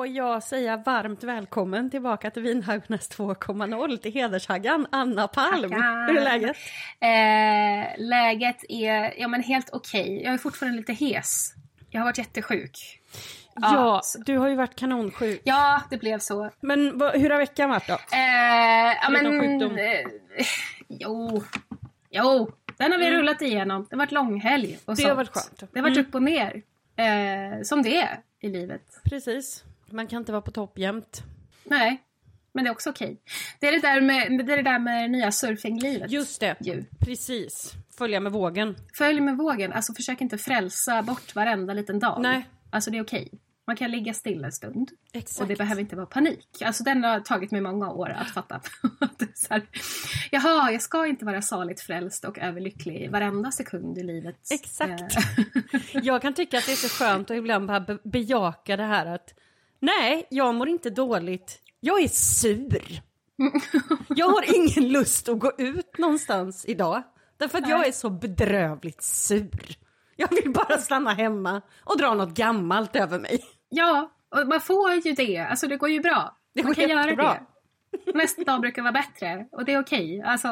[0.00, 5.70] får jag säga varmt välkommen tillbaka till Vinhaggarnas 2.0 till hedershaggan Anna Palm.
[5.70, 6.06] Tackar.
[6.08, 6.56] Hur är läget?
[7.00, 10.22] Eh, läget är ja, men helt okej.
[10.24, 11.54] Jag är fortfarande lite hes.
[11.90, 13.00] Jag har varit jättesjuk.
[13.54, 15.40] Ja, så- du har ju varit kanonsjuk.
[15.44, 16.50] Ja, det blev så.
[16.60, 17.94] Men vad- hur har veckan varit då?
[17.94, 19.78] Eh, ja, men, sjukdom.
[19.78, 20.46] eh,
[20.88, 21.42] jo,
[22.10, 23.86] jo, den har vi rullat igenom.
[23.90, 24.96] Det har varit långhelg och Mm.
[24.96, 25.08] Det sånt.
[25.08, 25.58] har varit skönt.
[25.72, 26.06] Det har varit Mm.
[26.08, 26.62] upp och ner.
[26.96, 28.82] Eh, som det är i livet.
[29.04, 29.64] Precis.
[29.92, 31.22] Man kan inte vara på topp jämt.
[31.64, 32.02] Nej,
[32.52, 33.20] men det är också okej.
[33.60, 36.10] Det är det där med det, är det, där med det nya surfinglivet.
[36.10, 36.56] Just det.
[36.60, 36.84] Ju.
[37.00, 37.72] Precis.
[37.98, 38.76] Följa med vågen.
[38.98, 39.72] Följ med vågen.
[39.72, 42.18] Alltså försök inte frälsa bort varenda liten dag.
[42.22, 42.46] Nej.
[42.70, 43.30] Alltså det är okej.
[43.66, 44.90] Man kan ligga still en stund.
[45.12, 45.40] Exakt.
[45.40, 46.62] Och det behöver inte vara panik.
[46.64, 48.60] Alltså den har tagit mig många år att fatta.
[49.34, 49.62] Så här,
[50.30, 54.36] Jaha, jag ska inte vara saligt frälst och överlycklig varenda sekund i livet.
[54.52, 55.16] Exakt.
[55.16, 55.22] Eh,
[56.02, 59.06] Jag kan tycka att det är så skönt att ibland bara be- bejaka det här
[59.06, 59.34] att
[59.80, 61.58] nej, jag mår inte dåligt.
[61.80, 63.02] Jag är sur.
[64.08, 67.02] Jag har ingen lust att gå ut någonstans idag.
[67.36, 67.88] Därför att jag Nej.
[67.88, 69.76] är så bedrövligt sur.
[70.16, 73.44] Jag vill bara stanna hemma och dra något gammalt över mig.
[73.68, 75.38] Ja, och man får ju det.
[75.38, 76.36] Alltså det går ju bra.
[76.54, 77.38] Det man går kan göra jättebra.
[78.04, 78.12] det.
[78.14, 80.22] Nästa dag brukar vara bättre och det är okej.
[80.22, 80.48] Alltså,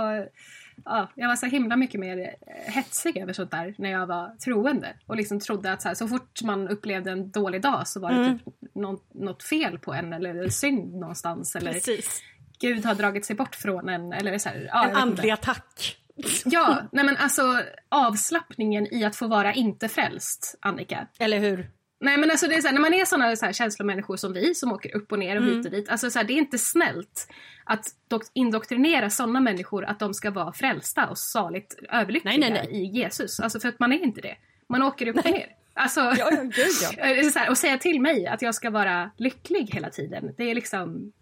[0.84, 4.36] ja, jag var så himla mycket mer eh, hetsig över sånt där när jag var
[4.44, 4.94] troende.
[5.06, 8.10] Och liksom trodde att så, här, så fort man upplevde en dålig dag så var
[8.12, 8.38] det Mm.
[8.38, 11.56] typ något, något fel på en eller synd någonstans.
[11.56, 12.22] Eller Precis.
[12.60, 14.12] Gud har dragit sig bort från en.
[14.12, 15.96] Eller så här, ja, En andlig attack.
[16.44, 17.42] Ja, nej men alltså
[17.88, 21.06] avslappningen i att få vara inte frälst, Annika.
[21.18, 21.70] Eller hur?
[22.00, 24.32] Nej men alltså det är så här, när man är såna så här känslomänniskor som
[24.32, 25.56] vi som åker upp och ner och Mm.
[25.56, 25.88] hit och dit.
[25.88, 27.28] Alltså så här, det är inte snällt
[27.64, 32.68] att dok- indoktrinera sådana människor att de ska vara frälsta och saligt överlyckliga Nej, nej,
[32.70, 32.82] nej.
[32.82, 33.40] i Jesus.
[33.40, 34.36] Alltså för att man är inte det.
[34.68, 35.46] Man åker upp och ner.
[35.74, 37.04] Alltså, Ja, ja, gud ja.
[37.04, 40.34] är så här, och säga till mig att jag ska vara lycklig hela tiden.
[40.36, 41.12] Det är liksom...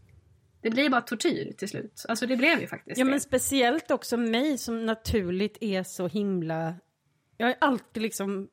[0.63, 2.05] Det blir bara tortyr till slut.
[2.09, 3.11] Alltså det blev ju faktiskt Ja det.
[3.11, 6.75] men speciellt också mig som naturligt är så himla...
[7.37, 8.49] Jag har alltid liksom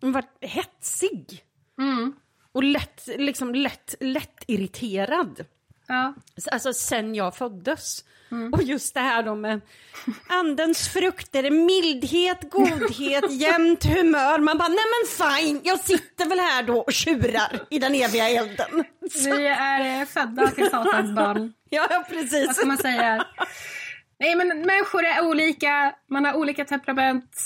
[0.00, 1.44] varit hetsig.
[1.80, 2.12] Mm.
[2.52, 5.44] Och lätt, liksom lätt, lätt irriterad.
[5.86, 6.14] Ja.
[6.52, 8.04] Alltså sen jag föddes.
[8.52, 9.60] Och just det här då med
[10.28, 14.38] andens frukter, mildhet, godhet, jämnt humör.
[14.38, 18.28] Man bara, nej men fine, jag sitter väl här då och tjurar i den eviga
[18.28, 18.84] elden.
[19.24, 21.52] Vi är eh, födda till Satans barn.
[21.72, 22.56] Ja, ja, Vad precis.
[22.56, 23.26] ska man säga?
[24.18, 27.36] Nej men människor är olika, man har olika temperament.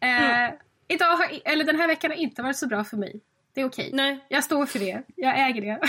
[0.00, 0.54] Eh,
[0.88, 3.20] Idag har, eller den här veckan har inte varit så bra för mig.
[3.54, 3.90] Det är okej.
[3.92, 4.26] Nej.
[4.28, 5.02] Jag står för det.
[5.16, 5.80] Jag äger det.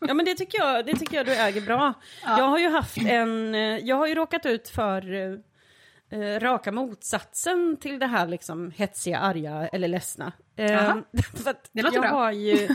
[0.08, 1.94] Ja men det tycker jag, det tycker jag du äger bra.
[2.24, 2.38] Ja.
[2.38, 6.72] Jag har ju haft en, eh, jag har ju råkat ut för eh, eh, raka
[6.72, 10.32] motsatsen till det här liksom hetsiga, arga eller ledsna.
[10.56, 10.96] Eh,
[11.72, 12.10] Det låter jag bra.
[12.10, 12.68] har ju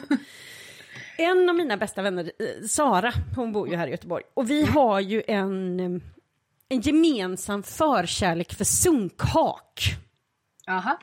[1.17, 4.23] en av mina bästa vänner, eh, Sara, hon bor ju här i Göteborg.
[4.33, 6.01] Och vi har ju en, eh,
[6.69, 9.95] en gemensam förkärlek för sunkhak.
[10.65, 10.97] Jaha.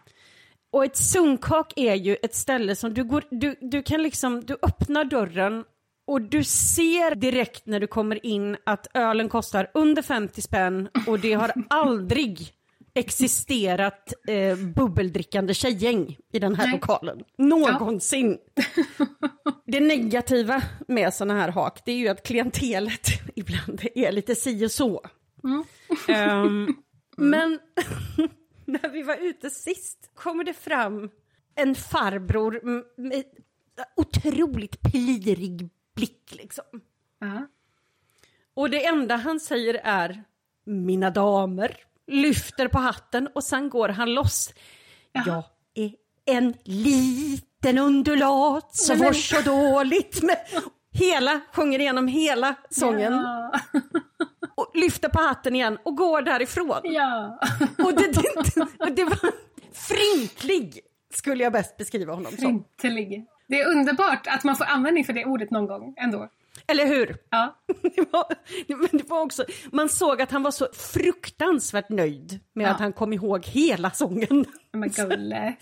[0.75, 4.57] Och ett sunkhak är ju ett ställe som du går, du, du kan liksom, du
[4.63, 5.65] öppnar dörren
[6.07, 11.21] och du ser direkt när du kommer in att ölen kostar under 50 spänn och
[11.21, 12.53] det har aldrig
[12.95, 16.73] existerat eh, bubbeldrickande tjejgäng i den här Nej.
[16.73, 17.25] lokalen.
[17.39, 18.39] Någonsin.
[19.67, 24.67] Det negativa med sådana här hak, det är ju att klientelet ibland är lite si
[24.67, 25.03] och så.
[26.09, 26.75] Ehm,
[27.17, 27.59] Men
[28.83, 31.11] när vi var ute sist kommer det fram
[31.55, 32.61] en farbror
[32.97, 33.25] med
[33.97, 36.65] otroligt plirig blick liksom.
[37.19, 37.47] Ja.
[38.55, 40.25] Och det enda han säger är
[40.65, 41.77] mina damer,
[42.07, 44.55] lyfter på hatten och sen går han loss.
[45.13, 45.43] Jag
[45.75, 45.93] är
[46.25, 50.39] en liten undulat som men- så dåligt med...
[50.97, 53.61] Hela, sjunger igenom hela sången Ja.
[54.55, 56.81] Och lyfter på hatten igen och går därifrån.
[56.83, 57.39] ja.
[57.85, 59.31] Och det, det, det var
[59.73, 60.81] frinklig,
[61.15, 62.49] skulle jag bäst beskriva honom som.
[62.49, 63.27] Ynklig.
[63.49, 66.29] Det är underbart att man får användning för det ordet någon gång ändå.
[66.67, 67.17] Eller hur?
[67.31, 67.57] Ja.
[67.97, 68.27] Det var,
[68.77, 72.71] men det var också, man såg att han var så fruktansvärt nöjd med Ja.
[72.71, 74.45] att han kom ihåg hela sången.
[74.73, 75.55] Men gulle.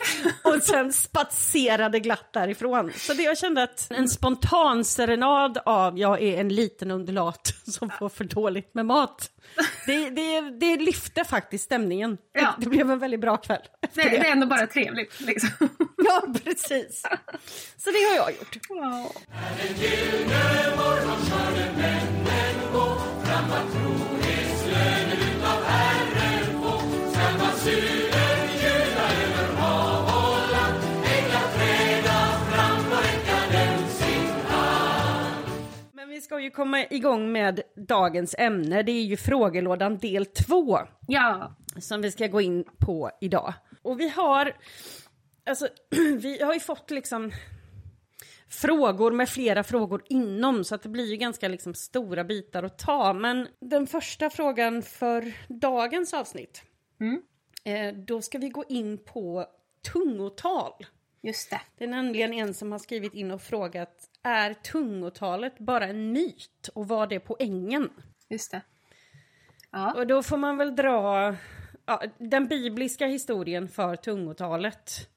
[0.44, 2.92] Och sen spatserade glatt därifrån.
[2.96, 7.90] Så det jag kände att en spontan serenad av jag är en liten undulat som
[7.90, 9.30] får för dåligt med mat.
[9.86, 12.18] Det, det, det lyfte faktiskt stämningen.
[12.32, 12.54] Ja.
[12.58, 13.62] Det, det blev en väldigt bra kväll.
[13.80, 15.20] Det, efter det är ändå bara trevligt.
[15.20, 15.50] Liksom.
[16.04, 17.02] Ja, precis.
[17.76, 18.58] Så det har jag gjort.
[18.68, 19.10] Ja.
[36.42, 38.82] Ju komma igång med dagens ämne.
[38.82, 40.78] Det är ju frågelådan del två.
[41.06, 41.54] ja.
[41.80, 43.54] som vi ska gå in på idag.
[43.82, 44.56] Och vi har,
[45.46, 45.68] alltså,
[46.18, 47.32] vi har ju fått liksom
[48.48, 52.78] frågor med flera frågor inom, så att det blir ju ganska liksom stora bitar att
[52.78, 53.12] ta.
[53.12, 56.62] Men den första frågan för dagens avsnitt,
[57.00, 57.22] Mm.
[57.64, 59.46] eh, då ska vi gå in på
[59.92, 60.72] tungotal.
[61.22, 61.60] Just det.
[61.78, 66.70] Det är nämligen en som har skrivit in och frågat, är tungotalet bara en myt
[66.74, 67.90] och vad är poängen?
[68.28, 68.62] Just det.
[69.70, 69.92] Ja.
[69.92, 71.36] Och då får man väl dra
[71.86, 75.08] ja, den bibliska historien för tungotalet.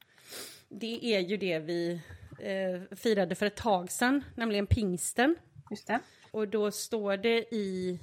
[0.69, 2.01] Det är ju det vi
[2.39, 5.35] eh, firade för ett tag sedan, nämligen pingsten.
[5.71, 5.99] Just det.
[6.31, 7.99] Och då står det i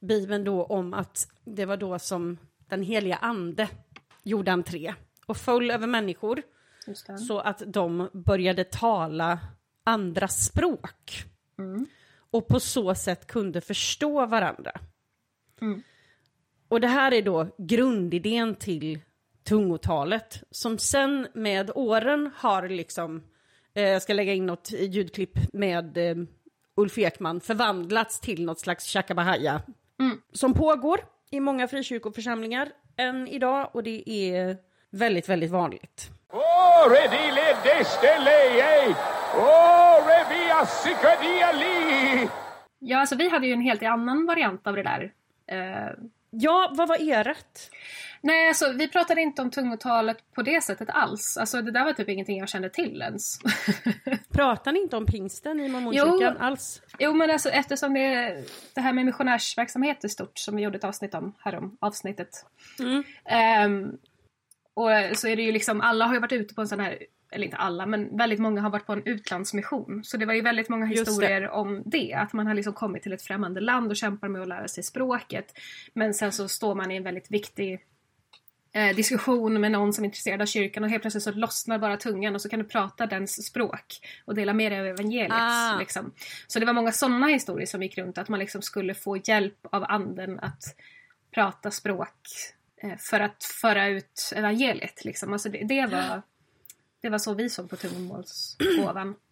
[0.00, 2.38] Bibeln då om att det var då som
[2.68, 3.68] den heliga ande
[4.22, 4.94] gjorde entré
[5.26, 6.42] och föll över människor
[7.26, 9.38] så att de började tala
[9.90, 11.24] andra språk.
[12.30, 14.72] Och på så sätt kunde förstå varandra.
[15.60, 15.82] Mm.
[16.68, 19.00] Och det här är då grundidén till
[19.44, 23.22] tungotalet som sen med åren har liksom,
[23.74, 26.16] eh, jag ska lägga in något ljudklipp med eh,
[26.76, 29.62] Ulf Ekman, förvandlats till något slags shakabahaja
[30.32, 31.00] som pågår
[31.30, 34.56] i många frikyrkoförsamlingar än idag och det är
[34.90, 36.10] väldigt, väldigt vanligt.
[36.32, 38.94] Oh, redile destelei!
[39.34, 42.28] Oh, revia sikadiali!
[42.78, 45.12] Ja, alltså vi hade ju en helt annan variant av det där.
[45.46, 45.92] Eh,
[46.30, 47.70] Ja, vad var ert?
[48.20, 51.36] nej, alltså vi pratade inte om tungotalet på det sättet alls.
[51.36, 53.38] Alltså det där var typ ingenting jag kände till ens.
[54.32, 56.82] Pratar ni inte om pingsten i mormonkyrkan alls?
[56.98, 58.44] jo, men alltså eftersom det är
[58.74, 62.30] det här med missionärsverksamhet i stort som vi gjorde ett avsnitt om härom avsnittet.
[62.78, 63.04] Mm.
[63.24, 63.98] Ehm,
[64.74, 66.98] och så är det ju liksom, alla har ju varit ute på en sån här,
[67.32, 70.04] eller inte alla, men väldigt många har varit på en utlandsmission.
[70.04, 71.10] Så det var ju väldigt många Just det.
[71.10, 72.14] historier om det.
[72.14, 74.84] Att man har liksom kommit till ett främmande land och kämpar med att lära sig
[74.84, 75.58] språket.
[75.94, 77.80] Men sen så står man i en väldigt viktig
[78.72, 81.96] eh, diskussion med någon som är intresserad av kyrkan och helt plötsligt så lossnar bara
[81.96, 85.32] tungan och så kan du prata dens språk och dela med dig av evangeliet.
[85.32, 85.76] Ah.
[85.78, 86.14] Liksom.
[86.46, 89.66] Så det var många sådana historier som gick runt, att man liksom skulle få hjälp
[89.72, 90.62] av anden att
[91.34, 92.18] prata språk
[92.82, 95.04] eh, för att föra ut evangeliet.
[95.04, 95.32] Liksom.
[95.32, 96.22] Alltså det, det, var,
[97.00, 99.14] det var så vi såg på tungomålsgåvan.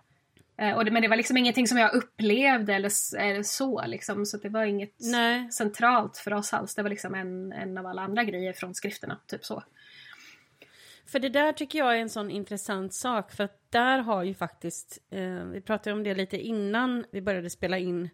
[0.60, 3.86] Eh, och det, men det var liksom ingenting som jag upplevde eller, eller så.
[3.86, 4.26] Liksom.
[4.26, 5.52] Så det var inget Nej.
[5.52, 6.74] centralt för oss alls.
[6.74, 9.20] Det var liksom en, en av alla andra grejer från skrifterna.
[9.26, 9.62] Typ så.
[11.06, 14.34] För det där tycker jag är en sån intressant sak, för att där har ju
[14.34, 18.08] faktiskt, eh, vi pratade om det lite innan vi började spela in,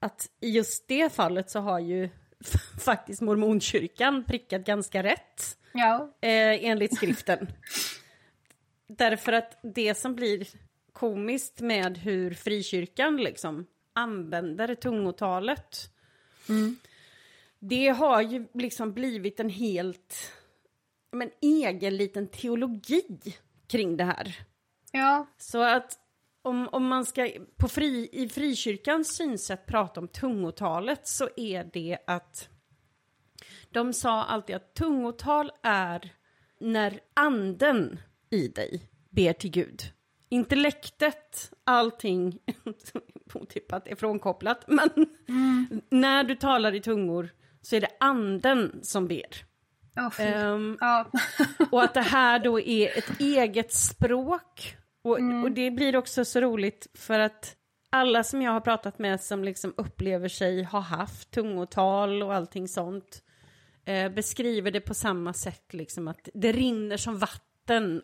[0.00, 2.08] att i just det fallet så har ju
[2.84, 6.10] faktiskt mormonkyrkan prickat ganska rätt, Ja.
[6.20, 7.48] eh, enligt skriften.
[8.86, 10.48] Därför att det som blir
[10.92, 15.90] komiskt med hur frikyrkan liksom använder tungotalet,
[17.58, 20.32] det har ju liksom blivit en helt
[21.10, 24.36] men, egen liten teologi kring det här.
[24.92, 25.26] Ja.
[25.38, 25.98] Så att
[26.42, 31.98] om, om man ska på fri, i frikyrkans synsätt prata om tungotalet så är det
[32.06, 32.48] att
[33.70, 36.12] de sa alltid att tungotal är
[36.60, 38.00] när anden
[38.36, 39.82] i dig ber till Gud.
[40.28, 42.38] Intellektet, allting
[43.34, 44.90] otippat är frånkopplat, men
[45.90, 47.30] när du talar i tungor
[47.62, 49.44] så är det anden som ber.
[50.16, 50.22] Fy.
[50.22, 51.10] Ehm, ja.
[51.70, 54.76] och att det här då är ett eget språk.
[55.02, 57.56] Och, och det blir också så roligt för att
[57.90, 62.68] alla som jag har pratat med som liksom upplever sig ha haft tungotal och allting
[62.68, 63.22] sånt
[63.84, 67.42] eh, beskriver det på samma sätt, liksom att det rinner som vatten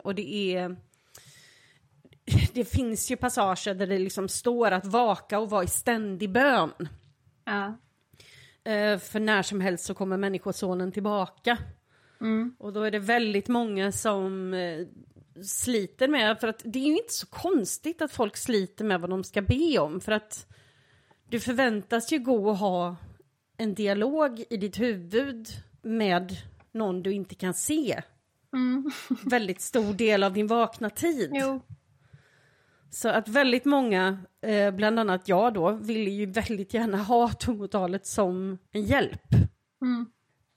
[0.03, 0.77] och det är...
[2.53, 6.89] Det finns ju passager där det liksom står att vaka och vara i ständig bön.
[7.45, 7.79] ja.
[8.65, 11.59] Eh, för när som helst så kommer människosonen tillbaka.
[12.59, 14.87] Och då är det väldigt många som eh,
[15.45, 19.11] sliter med, för att det är ju inte så konstigt att folk sliter med vad
[19.11, 20.47] de ska be om, för att
[21.29, 22.97] du förväntas ju gå och ha
[23.57, 25.49] en dialog i ditt huvud
[25.83, 26.37] med
[26.73, 28.03] någon du inte kan se.
[28.53, 28.91] Mm.
[29.25, 31.31] Väldigt stor del av din vakna tid.
[31.35, 31.61] Jo.
[32.91, 38.07] Så att väldigt många, eh, bland annat jag då, ville ju väldigt gärna ha tungotalet
[38.07, 39.35] som en hjälp.
[39.83, 40.07] Mm.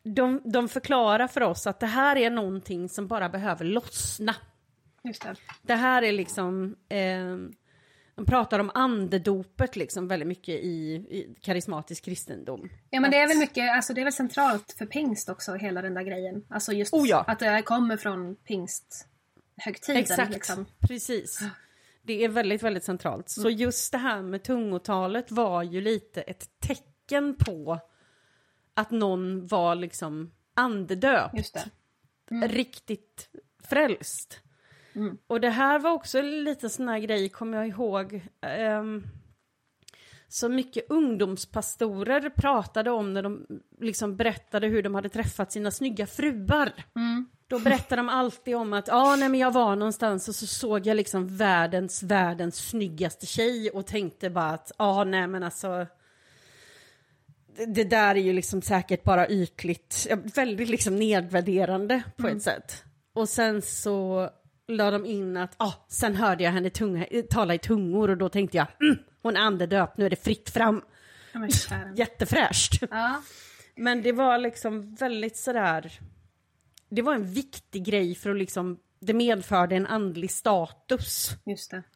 [0.04, 4.36] De, de förklarar för oss att det här är någonting som bara behöver lossna.
[5.04, 5.36] Just det.
[5.62, 7.38] Det här är liksom, eh,
[8.16, 12.70] de pratar om andedopet liksom väldigt mycket i, i karismatisk kristendom.
[12.90, 15.82] Ja men det är väl mycket, alltså det är väl centralt för pingst också, hela
[15.82, 16.46] den där grejen.
[16.50, 17.24] Alltså just Oh ja.
[17.28, 19.98] att det kommer från pingsthögtiden.
[20.02, 20.66] Exakt, Liksom.
[20.80, 21.40] precis.
[22.02, 23.30] Det är väldigt, väldigt centralt.
[23.30, 27.80] Så just det här med tungotalet var ju lite ett tecken på
[28.74, 31.54] att någon var liksom andedöpt.
[32.30, 32.48] Det.
[32.48, 33.30] Riktigt
[33.64, 34.40] frälst.
[34.96, 35.18] Mm.
[35.28, 38.22] Och det här var också lite sån här grej, kommer jag ihåg.
[38.42, 39.04] ehm,
[40.28, 43.46] så mycket ungdomspastorer pratade om när de
[43.80, 46.74] liksom berättade hur de hade träffat sina snygga fruar.
[46.96, 47.26] Mm.
[47.48, 50.88] Då berättar de alltid om att ah, nej, men jag var någonstans och så såg
[50.88, 55.88] jag liksom världens, världens snyggaste tjej och tänkte bara att ah, nej men alltså
[57.68, 62.84] det, där är ju liksom säkert bara ytligt, väldigt liksom nedvärderande på ett sätt.
[63.14, 64.30] Och sen så
[64.68, 68.30] la de in att, ah, sen hörde jag henne tunga, tala i tungor och då
[68.30, 70.82] tänkte jag, mm, hon är andedöpt, nu är det fritt fram.
[71.34, 71.92] Kära.
[71.96, 72.84] Jättefräscht.
[72.92, 73.22] Ja.
[73.76, 76.00] Men det var liksom väldigt sådär,
[76.90, 81.32] det var en viktig grej för att liksom, det medförde en andlig status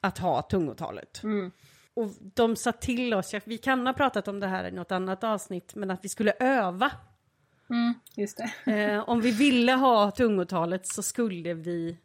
[0.02, 1.24] att ha tungotalet.
[1.24, 1.52] Mm.
[1.94, 5.24] Och de sa till oss, vi kan ha pratat om det här i något annat
[5.24, 6.92] avsnitt, men att vi skulle öva.
[7.70, 7.94] Mm.
[8.66, 11.98] Eh, om vi ville ha tungotalet så skulle vi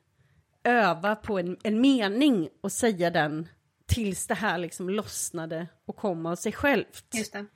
[0.65, 3.49] öva på en, en mening och säga den
[3.87, 7.05] tills det här liksom lossnade och kom av sig självt.
[7.13, 7.47] Just det.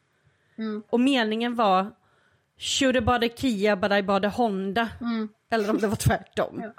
[0.91, 1.93] Och meningen var
[2.59, 4.89] Shoulda bada Kia bada bada Honda.
[5.51, 6.63] Eller om det var tvärtom.
[6.63, 6.73] Ja.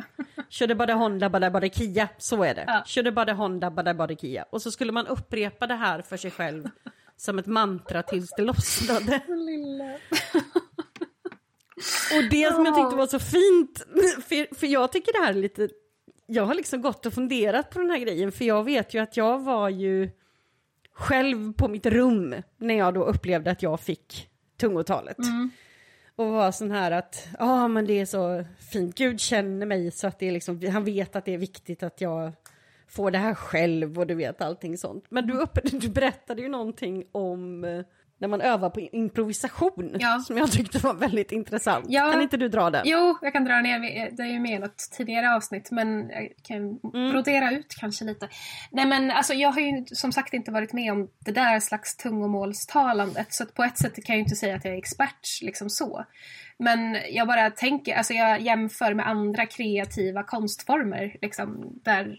[0.49, 2.09] Shoulda bada Honda bada bada Kia.
[2.17, 2.63] Så är det.
[2.67, 2.83] Ja.
[2.85, 4.45] Shoulda bada Honda bada bada Kia.
[4.49, 6.69] Och så skulle man upprepa det här för sig själv
[7.17, 9.21] som ett mantra tills det lossnade.
[12.15, 13.85] Och det som jag tyckte var så fint,
[14.27, 15.69] för, för jag tycker det här är lite,
[16.29, 19.17] jag har liksom gått och funderat på den här grejen, för jag vet ju att
[19.17, 20.09] jag var ju
[20.93, 25.17] själv på mitt rum när jag då upplevde att jag fick tungotalet.
[26.15, 29.91] Och var sån här att, ja ah, men det är så fint, Gud känner mig
[29.91, 32.31] så att det är liksom, han vet att det är viktigt att jag
[32.87, 35.05] får det här själv och du vet allting sånt.
[35.09, 37.85] Men du, upp, du berättade ju någonting om eh,
[38.19, 40.19] när man övar på improvisation Ja.
[40.19, 41.85] som jag tyckte var väldigt intressant.
[41.89, 42.11] Ja.
[42.11, 42.81] Kan inte du dra den?
[42.85, 46.29] Jo, jag kan dra ner, det är ju med i något tidigare avsnitt men jag
[46.43, 46.79] kan
[47.11, 48.29] brodera ut kanske lite.
[48.71, 51.97] Nej men alltså jag har ju som sagt inte varit med om det där slags
[51.97, 55.69] tungomålstalandet så på ett sätt kan jag ju inte säga att jag är expert liksom
[55.69, 56.05] så.
[56.57, 62.17] Men jag bara tänker, alltså jag jämför med andra kreativa konstformer liksom där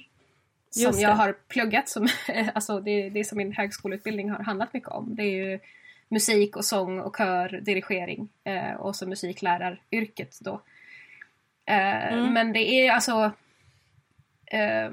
[0.71, 2.09] som jag har pluggat som,
[2.54, 5.14] alltså det, det som min högskoleutbildning har handlat mycket om.
[5.14, 5.59] Det är ju
[6.11, 10.62] musik och sång och kör, dirigering eh, och så musikläraryrket då.
[11.67, 12.33] Eh, Mm.
[12.33, 13.33] Men det är alltså
[14.47, 14.90] eh,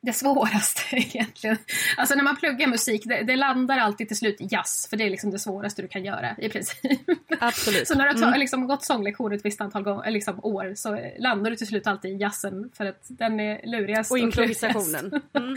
[0.00, 1.56] det svåraste egentligen.
[1.96, 5.04] Alltså när man pluggar musik, det, det landar alltid till slut i jazz, för det
[5.04, 7.00] är liksom det svåraste du kan göra i princip.
[7.40, 7.88] Absolut.
[7.88, 8.40] Så när du har Mm.
[8.40, 12.10] liksom, gått sånglektioner ett visst antal gånger, liksom, år så landar du till slut alltid
[12.10, 15.20] i jazzen för att den är lurigast Och improvisationen.
[15.32, 15.56] Mm.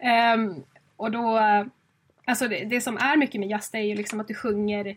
[0.00, 0.62] Ehm,
[0.96, 1.38] och då,
[2.24, 4.96] alltså det, det som är mycket med jazz det är ju liksom att du sjunger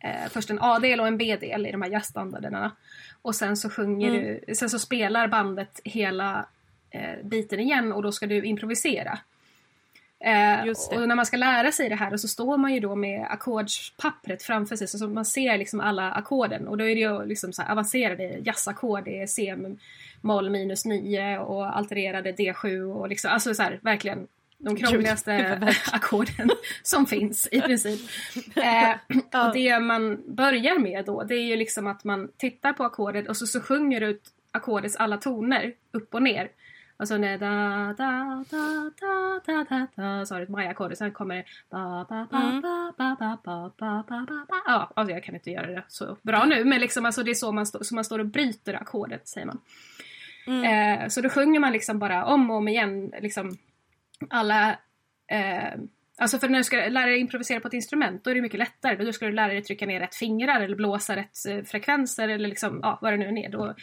[0.00, 2.72] eh, först en A-del och en B-del i de här jazzstandarderna.
[3.22, 4.40] Och sen så sjunger Mm.
[4.46, 6.46] du, sen så spelar bandet hela
[6.90, 9.18] eh, biten igen och då ska du improvisera.
[10.20, 10.68] Eh,
[10.98, 13.26] och när man ska lära sig det här och så står man ju då med
[13.30, 17.52] ackordspappret framför sig så man ser liksom alla ackorden och då är det ju liksom
[17.52, 19.56] så avancerade jazzackord, det är C
[20.20, 24.26] moll minus 9 och altererade D7 och liksom, alltså så här, verkligen
[24.58, 25.60] de krångligaste
[25.92, 26.50] ackorden
[26.82, 28.00] som finns i princip.
[28.56, 32.84] Eh, och det man börjar med då det är ju liksom att man tittar på
[32.84, 36.48] ackordet och så, så sjunger du ut ackordets alla toner upp och ner.
[36.96, 37.48] Alltså när da
[37.98, 42.06] da da da da da da så har du ett maya-ackord sen kommer det ba
[42.08, 42.60] ba ba Mm.
[42.60, 45.82] ba ba ba ba ba ba ba ba Ja, alltså jag kan inte göra det
[45.88, 48.26] så bra nu men liksom alltså det är så man, stå, så man står och
[48.26, 49.60] bryter ackordet säger man.
[50.46, 50.64] Mm.
[51.02, 53.58] Eh, så då sjunger man liksom bara om och om igen liksom
[54.30, 54.78] alla
[55.30, 55.74] eh,
[56.18, 58.58] Alltså för när du ska lära dig improvisera på ett instrument då är det mycket
[58.58, 59.04] lättare.
[59.04, 62.48] Då ska du lära dig trycka ner rätt fingrar eller blåsa rätt eh, frekvenser eller
[62.48, 63.48] liksom, ja, vad det nu är.
[63.48, 63.74] Då,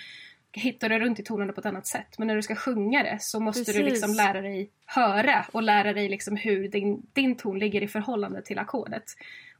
[0.53, 2.17] hittar du runt i tonerna på ett annat sätt.
[2.17, 3.75] Men när du ska sjunga det så måste Precis.
[3.75, 7.87] du liksom lära dig höra och lära dig liksom hur din, din ton ligger i
[7.87, 9.03] förhållande till ackordet.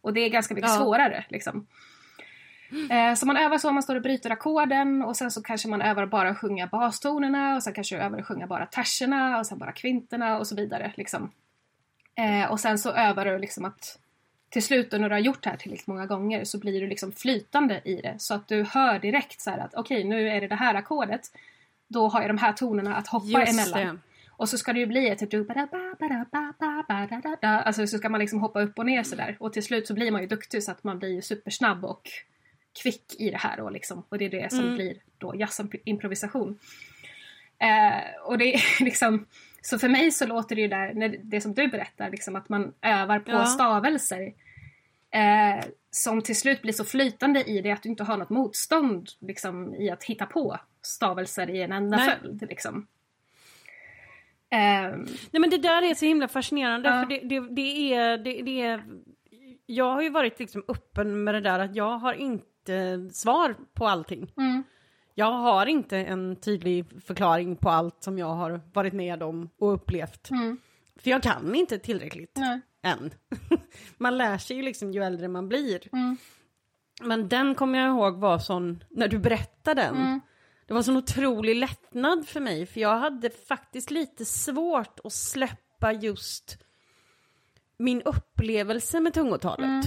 [0.02, 0.78] Och det är ganska mycket Ja.
[0.78, 1.68] svårare liksom.
[2.92, 5.82] Eh, Så man övar så, man står och bryter ackorden och sen så kanske man
[5.82, 9.58] övar bara att sjunga bastonerna och sen kanske övar att sjunga bara terserna och sen
[9.58, 10.92] bara kvinterna och så vidare.
[10.96, 11.32] Liksom.
[12.16, 14.00] Eh, och sen så övar du liksom att
[14.50, 17.12] till slut när du har gjort det här tillräckligt många gånger så blir du liksom
[17.12, 20.48] flytande i det så att du hör direkt så här att okej nu är det
[20.48, 21.22] det här ackordet.
[21.88, 23.96] Då har jag de här tonerna att hoppa Just emellan.
[23.96, 24.02] det.
[24.30, 25.34] Och så ska det ju bli ett typ
[27.42, 29.38] Alltså så ska man liksom hoppa upp och ner sådär.
[29.40, 32.02] Och till slut så blir man ju duktig så att man blir supersnabb och
[32.82, 34.04] kvick i det här och liksom.
[34.10, 34.76] Och det är det som Mm.
[34.76, 36.60] blir då jazzimprovisation.
[37.60, 39.26] Eh, och det är liksom
[39.62, 42.50] så för mig så låter det ju där, när det som du berättar, liksom att
[42.50, 43.46] man övar på Ja.
[43.46, 44.34] stavelser
[45.12, 49.10] eh, som till slut blir så flytande i det att du inte har något motstånd
[49.20, 52.10] liksom, i att hitta på stavelser i en enda Nej.
[52.22, 52.42] följd.
[52.50, 52.88] Liksom.
[54.50, 57.02] Ehm, Nej men det där är så himla fascinerande Ja.
[57.02, 58.84] för det, det, det, är, det, det är...
[59.66, 62.46] Jag har ju varit liksom öppen med det där att jag har inte
[63.14, 64.34] svar på allting.
[64.38, 64.64] mm,
[65.16, 69.74] Jag har inte en tydlig förklaring på allt som jag har varit med om och
[69.74, 70.30] upplevt.
[70.32, 70.58] mm,
[70.96, 73.12] För jag kan inte tillräckligt nej, än.
[73.98, 75.88] man lär sig ju liksom ju äldre man blir.
[75.94, 76.18] mm,
[77.02, 79.96] Men den kommer jag ihåg var sån, när du berättade den.
[79.98, 80.22] mm,
[80.68, 85.92] Det var sån otrolig lättnad för mig, för jag hade faktiskt lite svårt att släppa
[85.94, 86.58] just
[87.78, 89.86] min upplevelse med tungotalet.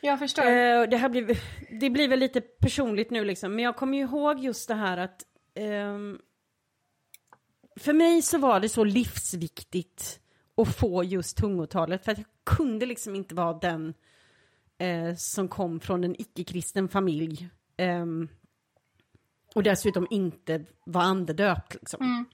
[0.00, 0.42] Jag förstår.
[0.42, 1.38] Eh, det, här blir,
[1.80, 4.96] det blir väl lite personligt nu liksom, men jag kommer ju ihåg just det här
[4.96, 5.22] att
[5.54, 6.18] ehm,
[7.76, 10.20] för mig så var det så livsviktigt
[10.56, 12.26] att få just tungotalet, för att jag
[12.56, 13.94] kunde liksom inte vara den
[14.78, 17.48] eh, som kom från en icke-kristen familj.
[17.76, 18.28] ehm,
[19.54, 22.02] och dessutom inte var andedöpt liksom.
[22.02, 22.24] Mm.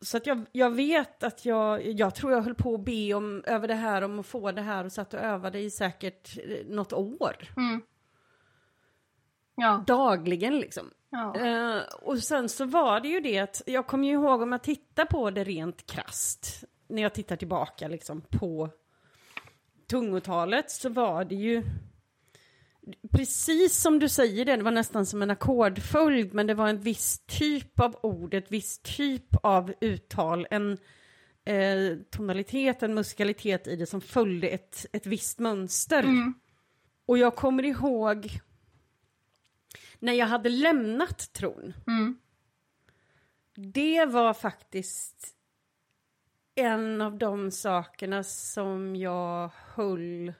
[0.00, 3.42] Så att jag, jag vet att jag, jag tror jag höll på att be om,
[3.46, 6.66] över det här, om att få det här och satt och övade i säkert eh,
[6.66, 7.36] något år.
[7.56, 7.82] Mm.
[9.54, 10.90] Ja, Dagligen liksom.
[11.10, 11.36] ja.
[11.36, 14.62] Eh, och sen så var det ju det att, jag kommer ju ihåg om jag
[14.62, 18.70] tittar på det rent krast när jag tittar tillbaka liksom på
[19.86, 21.62] tungotalet så var det ju
[23.10, 26.80] precis som du säger det, det var nästan som en ackordföljd men det var en
[26.80, 30.78] viss typ av ord, ett viss typ av uttal, en
[31.44, 36.02] eh, tonalitet, en musikalitet i det som följde ett, ett visst mönster.
[36.02, 36.34] Mm.
[37.06, 38.40] Och jag kommer ihåg
[39.98, 41.74] när jag hade lämnat tron.
[41.86, 42.18] Mm.
[43.54, 45.34] Det var faktiskt
[46.54, 50.32] en av de sakerna som jag höll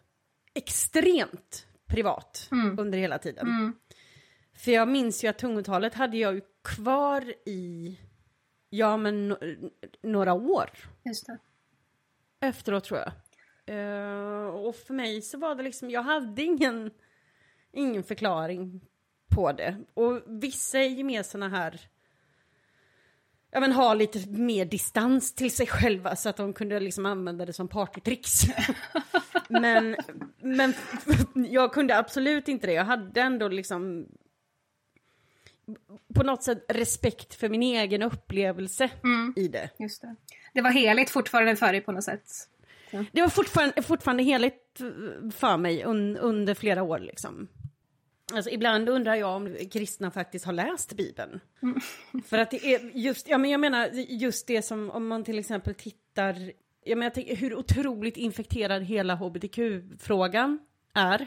[0.55, 2.79] extremt privat Mm.
[2.79, 3.46] under hela tiden.
[3.46, 3.75] Mm.
[4.55, 7.99] För jag minns ju att tungotalet hade jag ju kvar i,
[8.70, 9.70] ja men no-
[10.03, 10.70] några år
[11.05, 11.38] Just det.
[12.40, 13.12] efteråt tror jag.
[13.68, 16.90] Eh, och för mig så var det liksom, jag hade ingen,
[17.72, 18.81] ingen förklaring
[19.35, 19.77] på det.
[19.94, 21.81] Och vissa är ju mer såna här,
[23.51, 27.46] ja men ha lite mer distans till sig själva så att de kunde liksom använda
[27.46, 28.42] det som partytricks.
[29.49, 29.97] men,
[30.39, 30.75] men
[31.35, 34.07] jag kunde absolut inte det, jag hade ändå liksom
[36.15, 39.33] på något sätt respekt för min egen upplevelse Mm.
[39.37, 39.71] i det.
[39.79, 40.15] Just det.
[40.55, 42.29] Det var heligt fortfarande för dig på något sätt.
[43.13, 44.81] Det var fortfarande, fortfarande heligt
[45.35, 47.49] för mig un, under flera år liksom.
[48.33, 51.41] Alltså ibland undrar jag om kristna faktiskt har läst Bibeln.
[52.27, 55.39] För att det är just, ja men jag menar just det som om man till
[55.39, 56.53] exempel tittar,
[56.87, 60.59] jag menar jag tänker hur otroligt infekterad hela hbtq-frågan
[60.94, 61.27] är.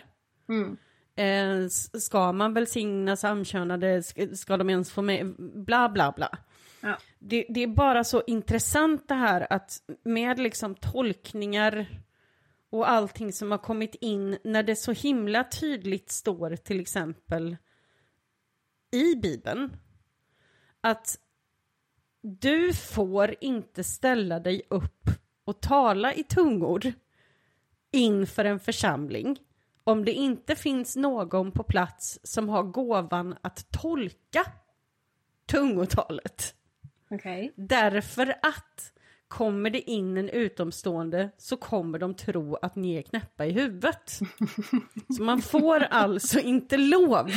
[0.50, 0.78] Mm.
[1.16, 1.70] Eh,
[2.00, 6.38] ska man välsigna samkönade, ska, ska de ens få med, bla bla bla.
[6.82, 6.98] Ja.
[7.20, 11.88] Det, det är bara så intressant det här att med liksom tolkningar
[12.70, 17.58] och allting som har kommit in när det så himla tydligt står till exempel
[18.92, 19.72] i Bibeln
[20.82, 21.20] att
[22.22, 25.10] du får inte ställa dig upp
[25.50, 26.94] och tala i tungor
[27.92, 29.40] inför en församling
[29.84, 34.46] om det inte finns någon på plats som har gåvan att tolka
[35.46, 36.56] tungotalet.
[37.10, 37.54] Okej.
[37.56, 38.94] Därför att
[39.28, 44.20] kommer det in en utomstående så kommer de tro att ni är knäppa i huvudet.
[45.18, 47.30] Så man får alltså inte lov,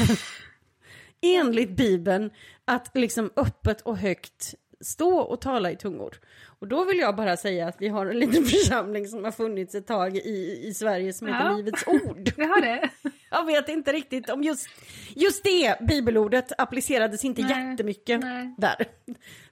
[1.20, 2.30] enligt Bibeln,
[2.64, 6.20] att liksom öppet och högt stå och tala i tungor.
[6.60, 9.74] Och då vill jag bara säga att vi har en liten församling som har funnits
[9.74, 11.56] ett tag i, i Sverige som heter Ja.
[11.56, 12.30] Livets Ord.
[12.36, 12.88] Vi har det.
[13.30, 14.66] Jag vet inte riktigt om just,
[15.14, 18.54] just det bibelordet applicerades inte Nej, jättemycket nej.
[18.58, 18.86] där.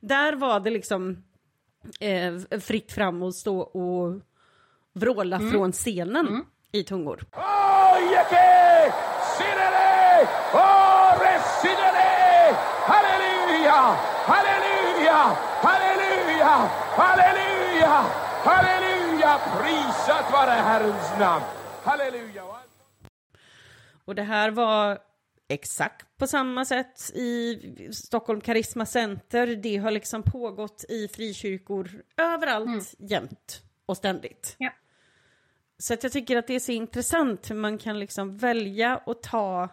[0.00, 1.22] Där var det liksom
[2.00, 4.20] eh, fritt fram och stå och
[4.94, 5.50] vråla Mm.
[5.52, 7.24] från scenen i tungor.
[7.32, 8.92] Oh, yeke!
[9.38, 10.28] Sidere!
[10.54, 10.80] Oh!
[12.86, 13.96] Halleluja!
[14.26, 14.59] Halleluja!
[15.12, 16.70] Halleluja!
[16.96, 18.04] Halleluja!
[18.44, 19.38] Halleluja!
[19.58, 21.44] Prisat vare Herrens namn!
[21.82, 22.44] Halleluja!
[24.04, 24.98] Och det här var
[25.48, 27.58] exakt på samma sätt i
[27.92, 29.46] Stockholm Karisma Center.
[29.46, 34.54] Det har liksom pågått i frikyrkor överallt, jämt och ständigt.
[34.58, 34.70] Ja.
[35.78, 39.22] Så att jag tycker att det är så intressant hur man kan liksom välja och
[39.22, 39.68] ta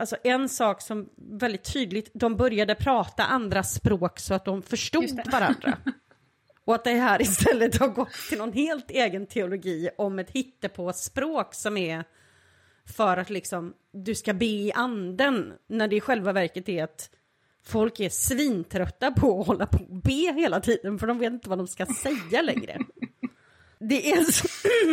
[0.00, 5.20] Alltså en sak som väldigt tydligt, de började prata andra språk så att de förstod
[5.32, 5.78] varandra.
[6.64, 11.54] Och att det här istället har gått till någon helt egen teologi om ett hittepåspråk
[11.54, 12.04] som är
[12.96, 17.10] för att liksom du ska be i anden när det i själva verket är att
[17.64, 21.48] folk är svintrötta på att hålla på och be hela tiden för de vet inte
[21.48, 22.78] vad de ska säga längre.
[23.78, 24.48] Det är så,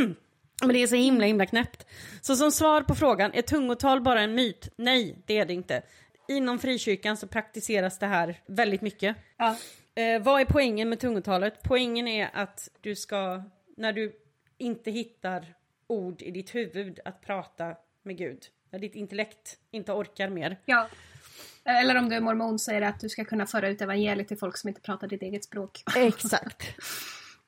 [0.61, 1.85] men det är så himla himla knäppt.
[2.21, 4.69] Så som svar på frågan, är tungotal bara en myt?
[4.77, 5.81] Nej, det är det inte.
[6.27, 9.17] Inom frikyrkan så praktiseras det här väldigt mycket.
[9.37, 9.55] Ja.
[9.95, 11.59] Eh, vad är poängen med tungotalet?
[11.63, 13.43] Poängen är att du ska,
[13.77, 14.15] när du
[14.57, 15.53] inte hittar
[15.87, 18.39] ord i ditt huvud, att prata med Gud.
[18.71, 20.57] När ditt intellekt inte orkar mer.
[20.65, 20.87] ja.
[21.67, 24.27] Eller om du är mormon så är det att du ska kunna föra ut evangeliet
[24.27, 25.83] till folk som inte pratar ditt eget språk.
[25.95, 26.63] Exakt.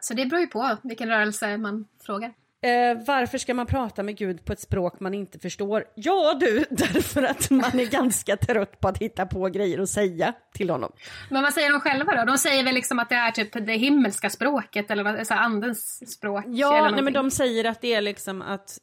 [0.00, 2.32] Så det beror ju på vilken rörelse man frågar.
[2.62, 5.84] Eh, varför ska man prata med Gud på ett språk man inte förstår?
[5.94, 10.32] Ja du, därför att man är ganska trött på att hitta på grejer att säga
[10.52, 10.92] till honom.
[11.30, 12.24] Men vad säger de själva då?
[12.24, 16.12] De säger väl liksom att det är typ det himmelska språket eller vad, så andens
[16.12, 16.44] språk?
[16.46, 18.78] Ja, nej, men de säger att det är liksom att...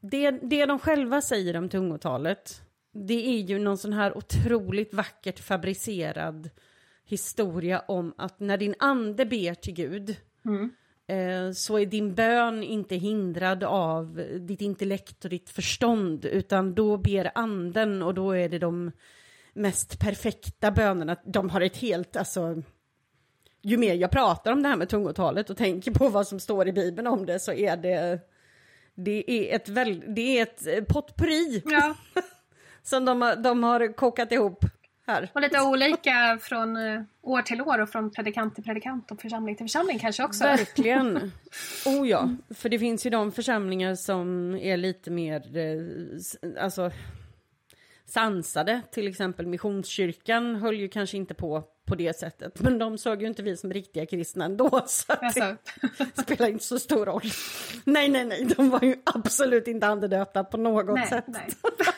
[0.00, 2.60] Det, det de själva säger om tungotalet,
[3.08, 6.50] det är ju någon sån här otroligt vackert fabricerad
[7.04, 10.16] historia om att när din ande ber till Gud
[11.06, 16.96] eh, så är din bön inte hindrad av ditt intellekt och ditt förstånd utan då
[16.96, 18.92] ber anden och då är det de
[19.52, 21.16] mest perfekta bönerna.
[21.24, 22.62] De har ett helt, alltså
[23.62, 26.68] ju mer jag pratar om det här med tungotalet och tänker på vad som står
[26.68, 28.20] i Bibeln om det så är det
[28.94, 31.94] det är ett, väl, det är ett potpurri Ja,
[32.82, 34.64] som de, de har kokat ihop
[35.06, 35.30] här.
[35.32, 39.56] och lite olika från eh, år till år och från predikant till predikant och församling
[39.56, 40.44] till församling kanske också.
[40.44, 41.32] Verkligen.
[41.86, 46.90] Oh ja, för det finns ju de församlingar som är lite mer eh, alltså,
[48.06, 48.80] sansade.
[48.92, 52.60] Till exempel Missionskyrkan höll ju kanske inte på på det sättet.
[52.60, 54.82] Men de såg ju inte vi som riktiga kristna ändå.
[54.86, 55.16] Så
[56.14, 57.22] det spelar inte så stor roll.
[57.84, 61.24] Nej, nej, nej, de var ju absolut inte andedöpta på något nej, sätt.
[61.26, 61.48] nej.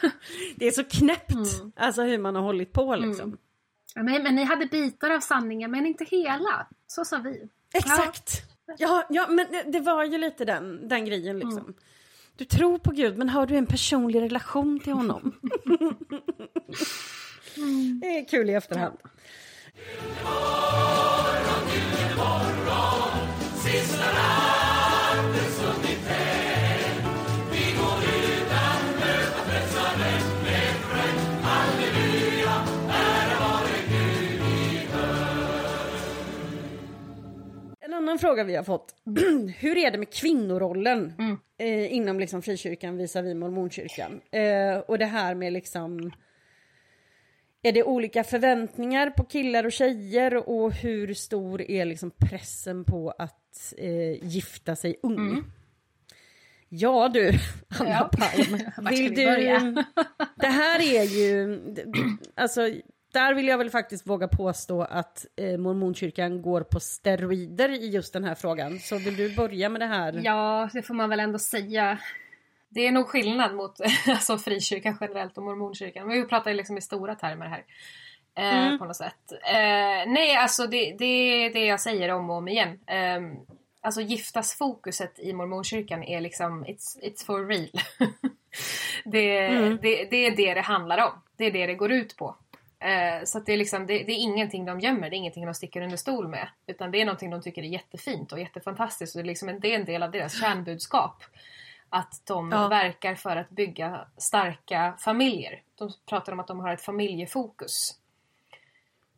[0.57, 1.37] Det är så knäppt,
[1.77, 3.39] alltså hur man har hållit på liksom.
[3.95, 6.67] Ja, Men, men ni hade bitar av sanningen men inte hela.
[6.87, 7.49] Så sa vi.
[7.75, 8.43] Exakt!
[8.79, 11.59] Ja, ja, men det- var ju lite den, den grejen liksom.
[11.59, 11.75] Mm.
[12.37, 15.33] Du tror på Gud, men har du en personlig relation till honom?
[17.57, 18.01] Mm.
[18.01, 18.97] Det är kul i efterhand.
[25.19, 25.96] En
[37.97, 38.95] annan fråga vi har fått.
[39.59, 41.13] Hur är det med kvinnorollen
[41.59, 44.21] eh, inom liksom frikyrkan visavi mormonkyrkan?
[44.31, 46.13] Eh, och det här med liksom...
[47.63, 53.11] Är det olika förväntningar på killar och tjejer och hur stor är liksom pressen på
[53.19, 55.45] att eh, gifta sig ung?
[56.69, 57.33] Ja du,
[57.81, 58.11] Anna Ja.
[58.13, 58.61] Palm.
[58.91, 59.85] Vill vi du...
[60.37, 61.61] Det här är ju...
[62.35, 62.61] Alltså,
[63.21, 68.13] där vill jag väl faktiskt våga påstå att eh, mormonkyrkan går på steroider i just
[68.13, 68.79] den här frågan.
[68.79, 70.21] Så vill du börja med det här?
[70.25, 71.99] Ja, det får man väl ändå säga.
[72.69, 76.07] Det är nog skillnad mot alltså, frikyrkan generellt och mormonkyrkan.
[76.09, 77.65] Men vi pratar ju liksom i stora termer här.
[78.39, 78.79] Eh, Mm.
[78.79, 79.33] På något sätt.
[79.33, 81.05] Eh, nej, alltså det, det
[81.45, 82.69] är det jag säger om och om igen.
[82.87, 83.21] Eh,
[83.81, 87.71] alltså giftasfokuset i mormonkyrkan är liksom it's, it's for real.
[89.05, 89.79] det, Mm.
[89.83, 91.13] det, det är det det handlar om.
[91.37, 92.37] Det är det det går ut på.
[92.79, 95.55] Eh, så det, är liksom, det, det är ingenting de gömmer, det är ingenting de
[95.55, 96.49] sticker under stol med.
[96.67, 99.17] Utan det är någonting de tycker är jättefint och jättefantastiskt.
[99.17, 101.23] Och det, är liksom en, det är en del av deras kärnbudskap.
[101.89, 102.69] Att de Ja.
[102.69, 105.63] verkar för att bygga starka familjer.
[105.75, 107.99] De pratar om att de har ett familjefokus.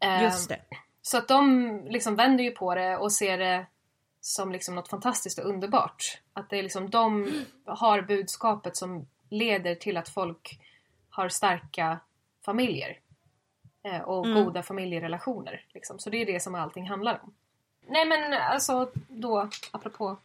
[0.01, 0.61] Eh, Just det.
[1.03, 3.67] så att de liksom vänder ju på det och ser det
[4.21, 6.21] som liksom något fantastiskt och underbart.
[6.33, 7.33] Att det är liksom de
[7.67, 10.61] har budskapet som leder till att folk
[11.11, 11.99] har starka
[12.45, 12.99] familjer.
[13.83, 14.45] Eh, och Mm.
[14.45, 15.65] goda familjerelationer.
[15.75, 15.99] Liksom.
[15.99, 17.35] Så det är det som allting handlar om.
[17.87, 20.17] Nej men alltså då apropå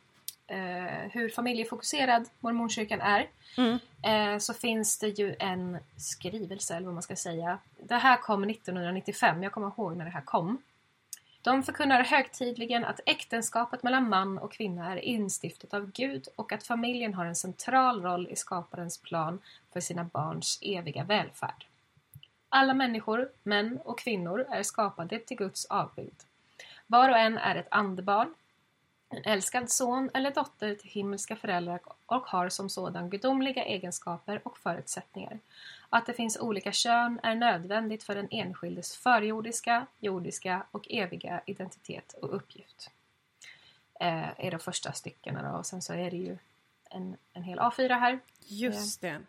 [0.47, 3.29] eh, hur familjefokuserad mormonkyrkan är.
[3.57, 3.79] Mm.
[4.03, 7.57] Eh, så finns det ju en skrivelse eller vad man ska säga.
[7.79, 10.61] Det här kom 1995, jag kommer ihåg när det här kom.
[11.41, 16.63] De förkunnar högtidligen att äktenskapet mellan man och kvinna är instiftat av Gud och att
[16.63, 19.39] familjen har en central roll i skaparens plan
[19.73, 21.65] för sina barns eviga välfärd.
[22.55, 26.23] Alla människor, män och kvinnor, är skapade till Guds avbild.
[26.87, 28.33] Var och en är ett andebarn,
[29.09, 34.57] en älskad son eller dotter till himmelska föräldrar och har som sådan gudomliga egenskaper och
[34.57, 35.39] förutsättningar.
[35.89, 42.13] Att det finns olika kön är nödvändigt för den enskildes förjordiska, jordiska och eviga identitet
[42.13, 42.91] och uppgift.
[43.99, 46.37] Eh, är de första styckena då och sen så är det ju
[46.89, 48.19] en, en hel A4 här.
[48.39, 49.21] Just det.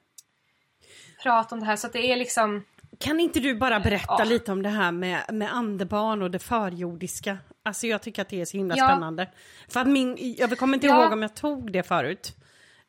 [1.22, 2.64] Prat om det här så att det är liksom
[2.98, 4.24] Kan inte du bara berätta Ja.
[4.24, 7.38] lite om det här med, med andebarn och det förjordiska?
[7.62, 8.88] Alltså jag tycker att det är så himla Ja.
[8.88, 9.28] spännande.
[9.68, 11.02] För att min, jag kommer inte Ja.
[11.02, 12.37] ihåg om jag tog det förut.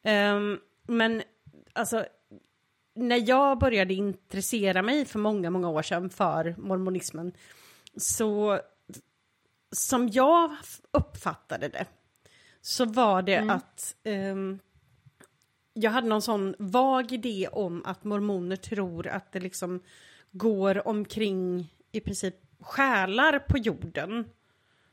[0.03, 1.23] Ehm, men
[1.73, 2.05] alltså,
[2.95, 7.31] när jag började intressera mig för många, många år sedan för mormonismen,
[7.97, 8.59] så
[9.71, 10.55] som jag
[10.91, 11.85] uppfattade det,
[12.61, 14.59] så var det att ehm,
[15.77, 19.79] jag hade någon sån vag idé om att mormoner tror att det liksom
[20.31, 24.29] går omkring i princip själar på jorden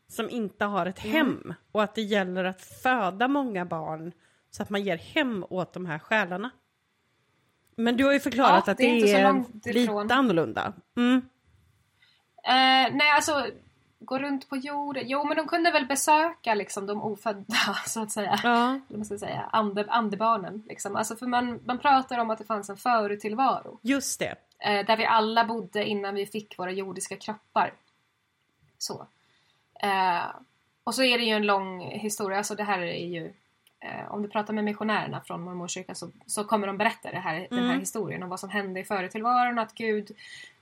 [0.09, 4.13] som inte har ett hem och att det gäller att föda många barn
[4.51, 6.51] så att man ger hem åt de här själarna.
[7.77, 10.73] Men du har ju förklarat Ja, att det är det är, lite annorlunda.
[10.97, 11.17] Mm.
[12.45, 13.47] Eh, nej, alltså
[14.05, 15.03] gå runt på jorden.
[15.07, 17.55] Jo, men de kunde väl besöka liksom de ofödda,
[17.87, 18.41] så att säga.
[18.43, 20.63] Ja, man ska säga, ande, andebarnen.
[20.69, 20.97] Liksom.
[20.97, 23.79] Alltså, för man, man pratar om att det fanns en förutillvaro.
[23.83, 24.35] just det.
[24.59, 27.73] Eh, där vi alla bodde innan vi fick våra jordiska kroppar.
[28.79, 29.07] Så.
[29.83, 30.25] Eh,
[30.85, 32.39] och så är det ju en lång historia.
[32.39, 33.33] Alltså det här är ju...
[33.81, 37.47] Eh, om du pratar med missionärerna från mormonkyrkan så, så kommer de berätta det här,
[37.51, 37.81] den här Mm.
[37.81, 39.59] historien om vad som hände i förutillvaron.
[39.59, 40.11] Att Gud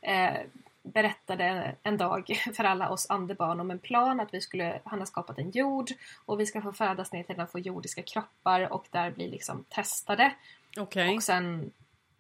[0.01, 0.37] eh,
[0.83, 5.07] berättade en dag för alla oss andebarn om en plan att vi skulle, han har
[5.07, 5.91] skapat en jord
[6.27, 9.65] och vi ska få födas ner till den få jordiska kroppar och där bli liksom
[9.69, 10.35] testade.
[10.77, 11.17] Okej.
[11.17, 11.71] Och sen,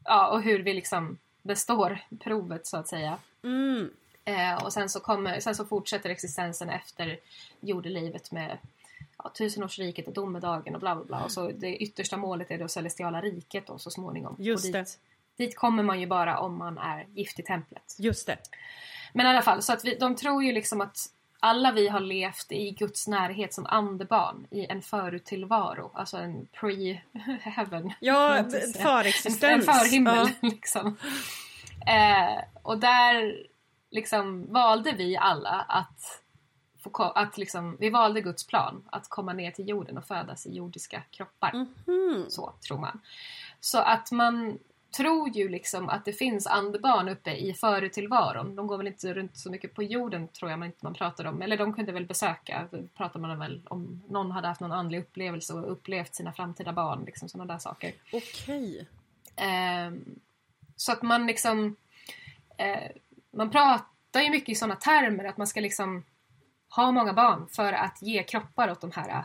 [0.04, 3.18] ja, och hur vi liksom består provet så att säga.
[3.42, 3.90] Mm.
[4.24, 7.18] Eh, och sen så, kommer, sen så fortsätter existensen efter
[7.60, 8.58] jordelivet med
[9.18, 11.24] ja, tusenårsriket och domedagen och bla bla bla.
[11.24, 14.36] Och så det yttersta målet är det celestiala riket då så småningom.
[14.38, 14.98] Just och dit,
[15.40, 17.96] dit kommer man ju bara om man är gift i templet.
[17.98, 18.38] Just det.
[19.12, 21.06] Men i alla fall, så att vi, de tror ju liksom att
[21.40, 27.92] alla vi har levt i Guds närhet som andebarn i en förutillvaro, alltså en pre-heaven.
[28.00, 28.44] Ja,
[28.82, 29.42] förexistens.
[29.42, 30.48] En, en förhimmel Ja.
[30.48, 30.96] liksom.
[31.86, 33.46] Eh, och där
[33.90, 36.22] liksom valde vi alla att,
[36.82, 40.54] få, att liksom, vi valde Guds plan att komma ner till jorden och födas i
[40.54, 41.52] jordiska kroppar.
[41.52, 42.26] Mhm.
[42.28, 43.00] Så tror man.
[43.60, 44.58] Så att man
[44.90, 48.56] tror ju liksom att det finns andebarn uppe i förutillvaron.
[48.56, 51.24] De går väl inte runt så mycket på jorden tror jag man inte man pratar
[51.24, 51.42] om.
[51.42, 55.54] Eller de kunde väl besöka, pratar man väl om någon hade haft någon andlig upplevelse
[55.54, 57.92] och upplevt sina framtida barn, liksom sådana där saker.
[58.12, 58.86] Okej.
[59.36, 60.04] Ehm,
[60.76, 61.76] så att man liksom...
[62.56, 62.90] Eh,
[63.30, 66.04] man pratar ju mycket i sådana termer att man ska liksom
[66.68, 69.24] ha många barn för att ge kroppar åt de här eh,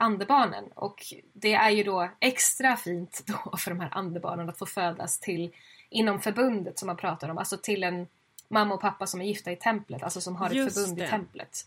[0.00, 0.64] andebarnen.
[0.74, 5.20] Och det är ju då extra fint då för de här andebarnen att få födas
[5.20, 5.50] till
[5.90, 7.38] inom förbundet som man pratar om.
[7.38, 8.06] Alltså till en
[8.48, 11.04] mamma och pappa som är gifta i templet, alltså som har ett Just förbund det.
[11.04, 11.66] i templet.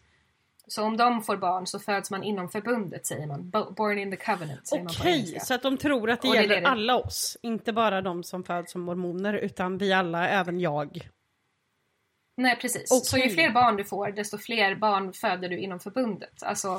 [0.70, 3.50] Så om de får barn så föds man inom förbundet säger man.
[3.50, 5.40] Bo- Born in the covenant säger man på Okej, engelska.
[5.40, 7.38] så att de tror att det Och gäller det det- alla oss.
[7.42, 11.10] Inte bara de som föds som mormoner, utan vi alla, även jag.
[12.39, 12.91] Nej precis.
[12.91, 13.06] Okej.
[13.06, 16.43] Så ju fler barn du får desto fler barn föder du inom förbundet.
[16.43, 16.69] Alltså,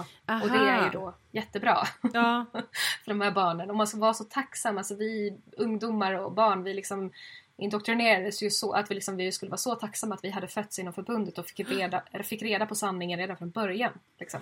[0.43, 2.47] och det är ju då jättebra Ja,
[3.05, 3.71] för de här barnen.
[3.71, 4.79] Och man ska vara så tacksam.
[4.79, 7.13] Alltså vi ungdomar och barn vi liksom
[7.57, 10.79] indoktrinerades ju så att vi, liksom, vi skulle vara så tacksamma att vi hade fötts
[10.79, 13.93] inom förbundet och fick reda, fick reda på sanningen redan från början.
[14.19, 14.41] Liksom.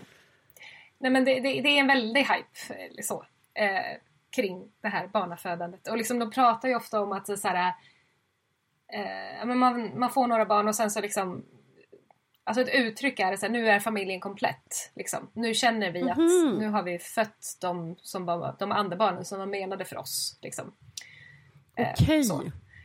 [0.99, 3.99] Nej men det, det, det är en väldig hype eller så, eh,
[4.31, 5.89] kring det här barnafödandet.
[5.89, 7.75] Och liksom, de pratar ju ofta om att så här,
[8.93, 11.45] eh, men man, man får några barn och sen så liksom
[12.49, 14.91] Alltså ett uttryck är så här, nu är familjen komplett.
[14.95, 15.31] Liksom.
[15.33, 16.57] Nu känner vi att Mhm.
[16.59, 20.39] nu har vi fött de, som var, de andebarnen som var menade för oss.
[20.43, 20.73] Liksom.
[21.77, 22.25] Eh, okej.
[22.25, 22.43] så.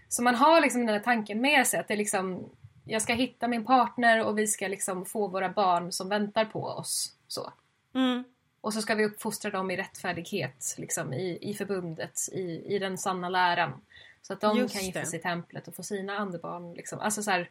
[0.10, 2.50] Så man har liksom den här tanken med sig att det är liksom
[2.86, 6.64] jag ska hitta min partner och vi ska liksom få våra barn som väntar på
[6.64, 7.16] oss.
[7.28, 7.54] Så.
[7.96, 8.24] Mm.
[8.62, 12.98] Och så ska vi uppfostra dem i rättfärdighet, liksom, i, i förbundet, i, i den
[12.98, 13.82] sanna läran.
[14.22, 16.74] Så att de Just kan gifta sig i templet och få sina andebarn.
[16.74, 17.00] Liksom.
[17.00, 17.50] Alltså så här,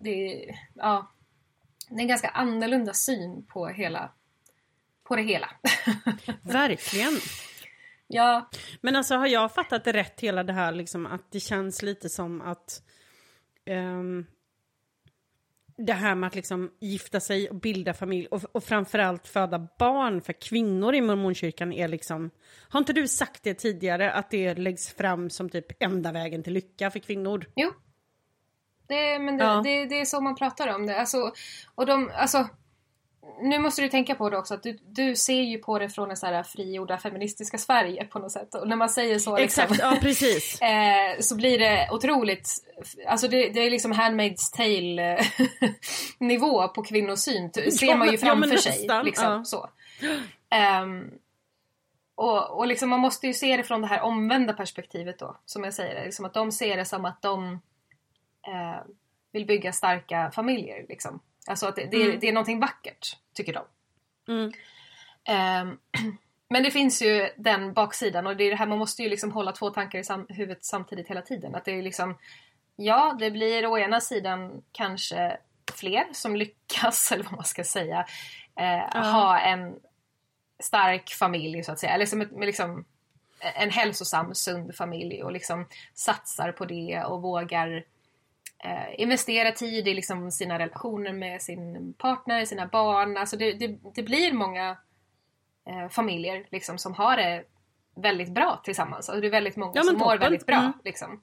[0.00, 1.12] det, ja,
[1.88, 4.10] det är en ganska annorlunda syn på hela
[5.04, 5.50] på det hela.
[6.42, 7.12] Verkligen.
[8.06, 11.82] ja, Men alltså har jag fattat det rätt hela det här liksom att det känns
[11.82, 12.82] lite som att
[13.64, 14.26] ehm,
[15.78, 20.20] det här med att liksom gifta sig och bilda familj och, och framförallt föda barn
[20.20, 22.30] för kvinnor i mormonkyrkan är liksom
[22.68, 26.52] Har inte du sagt det tidigare att det läggs fram som typ enda vägen till
[26.52, 27.46] lycka för kvinnor?
[27.56, 27.72] jo.
[28.88, 29.60] Det, men det, Ja.
[29.64, 31.00] det, det är så man pratar om det.
[31.00, 31.32] Alltså,
[31.74, 32.48] och de, alltså,
[33.40, 36.08] nu måste du tänka på det också att du, du ser ju på det från
[36.08, 38.54] det så här frigjorda feministiska Sverige på något sätt.
[38.54, 40.62] Och när man säger så liksom, Exakt, ja precis.
[40.62, 42.50] eh, så blir det otroligt,
[43.06, 45.24] alltså det, det är liksom Handmaid's Tale
[46.18, 48.72] nivå på kvinnosyn, ser man ju men- ja, framför sig.
[48.72, 49.44] nästan, Liksom, ja.
[49.44, 49.70] så.
[50.50, 51.10] Ehm,
[52.14, 55.64] och, och liksom man måste ju se det från det här omvända perspektivet då, som
[55.64, 57.52] jag säger, liksom att de ser det som att de
[58.46, 58.82] eh,
[59.32, 60.86] vill bygga starka familjer.
[60.88, 61.20] Liksom.
[61.48, 62.18] Alltså att det, det, är, Mm.
[62.20, 63.64] det är någonting vackert, tycker de.
[64.32, 64.52] Mm.
[65.24, 65.78] Ehm,
[66.50, 69.32] men det finns ju den baksidan och det är det här man måste ju liksom
[69.32, 71.54] hålla två tankar i sam- huvudet samtidigt hela tiden.
[71.54, 72.18] Att det är liksom,
[72.76, 75.38] ja det blir å ena sidan kanske
[75.74, 78.06] fler som lyckas, eller vad man ska säga,
[78.56, 79.76] eh, ha en
[80.62, 81.92] stark familj så att säga.
[81.92, 82.84] Eller som ett, med liksom
[83.40, 87.84] en hälsosam, sund familj och liksom satsar på det och vågar
[88.64, 93.16] eh, investera tid i liksom sina relationer med sin partner, sina barn.
[93.16, 94.76] Alltså det, det, det blir många
[95.68, 97.44] eh, familjer liksom, som har det
[97.96, 99.08] väldigt bra tillsammans.
[99.08, 100.56] Alltså det är väldigt många Ja, som mår väldigt bra.
[100.58, 100.72] Mm.
[100.84, 101.22] Liksom.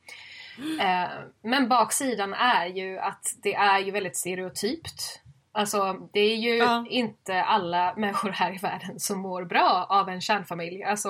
[0.82, 1.10] Eh,
[1.42, 5.22] men baksidan är ju att det är ju väldigt stereotypt.
[5.52, 6.86] Alltså det är ju Ja.
[6.90, 10.84] inte alla människor här i världen som mår bra av en kärnfamilj.
[10.84, 11.10] Alltså,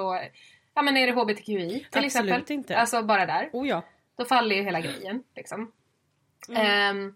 [0.74, 2.44] ja men är det HBTQI till Absolut exempel?
[2.48, 2.78] inte.
[2.78, 3.50] Alltså bara där.
[3.54, 3.82] Oh ja.
[4.18, 5.24] Då faller ju hela grejen.
[5.36, 5.72] Liksom.
[6.50, 6.62] Mm.
[6.66, 7.16] Ehm,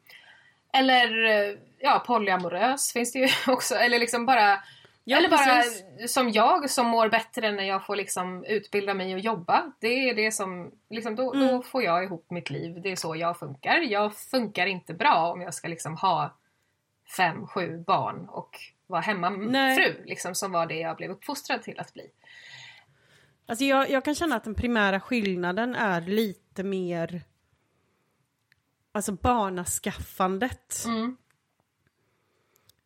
[0.73, 3.75] eller eh, ja, polyamorös finns det ju också.
[3.75, 4.63] Eller liksom bara
[5.03, 6.13] Ja, eller bara precis.
[6.13, 9.71] som jag som mår bättre när jag får liksom utbilda mig och jobba.
[9.79, 11.47] Det är det som, liksom, då, Mm.
[11.47, 12.81] då får jag ihop mitt liv.
[12.81, 13.77] Det är så jag funkar.
[13.77, 16.35] Jag funkar inte bra om jag ska liksom ha
[17.17, 18.49] fem, sju barn och
[18.87, 20.03] vara hemmafru.
[20.05, 22.05] Liksom, som var det jag blev uppfostrad till att bli.
[23.47, 27.21] Alltså jag, jag kan känna att den primära skillnaden är lite mer
[28.91, 30.83] Alltså barnaskaffandet.
[30.85, 31.17] Mm.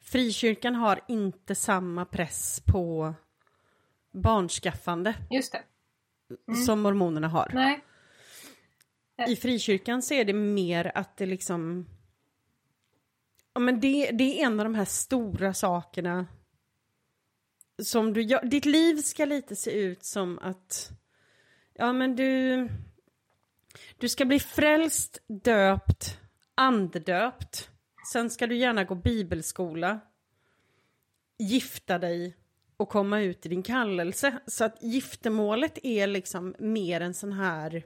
[0.01, 3.13] Frikyrkan har inte samma press på
[4.11, 5.63] barnskaffande Just det.
[6.65, 7.51] som mormonerna har.
[7.53, 7.83] Nej.
[9.27, 11.85] I frikyrkan så är det mer att det liksom...
[13.53, 16.27] Ja men det, det är en av de här stora sakerna
[17.83, 18.45] som du gör.
[18.45, 20.91] Ditt liv ska lite se ut som att...
[21.73, 22.69] Ja men du...
[23.97, 26.19] Du ska bli frälst, döpt,
[26.55, 27.69] andedöpt.
[28.11, 29.99] Sen ska du gärna gå bibelskola.
[31.37, 32.35] Gifta dig
[32.77, 34.39] och komma ut i din kallelse.
[34.47, 37.83] Så att giftermålet är liksom mer en sån här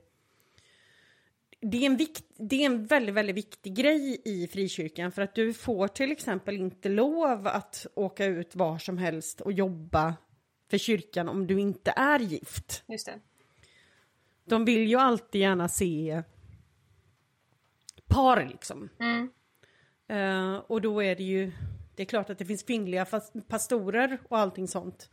[1.62, 5.36] det är, en vikt, det är en väldigt, väldigt viktig grej i frikyrkan för att
[5.36, 10.16] du får till exempel inte lov att åka ut var som helst och jobba
[10.70, 12.84] för kyrkan om du inte är gift.
[12.88, 13.20] Just det.
[14.48, 16.24] De vill ju alltid gärna se
[18.08, 18.90] par liksom.
[19.00, 19.30] Mm.
[20.08, 21.52] Eh, och då är det ju,
[21.96, 23.06] det är klart att det finns kvinnliga
[23.48, 25.10] pastorer och allting sånt.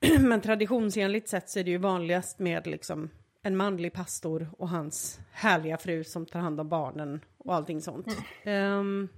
[0.20, 3.10] Men traditionsenligt sett så är det ju vanligast med liksom
[3.42, 8.06] en manlig pastor och hans härliga fru som tar hand om barnen och allting sånt.
[8.42, 9.08] Ehm,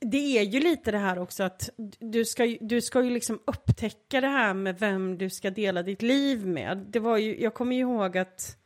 [0.00, 1.70] det är ju lite det här också att
[2.00, 6.02] du ska, du ska ju liksom upptäcka det här med vem du ska dela ditt
[6.02, 6.78] liv med.
[6.78, 8.56] Det var ju, jag kommer ju ihåg att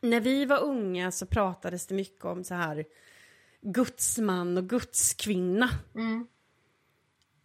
[0.00, 2.84] när vi var unga så pratades det mycket om så här
[3.60, 5.70] gudsman och gudskvinna.
[5.94, 6.26] Mm.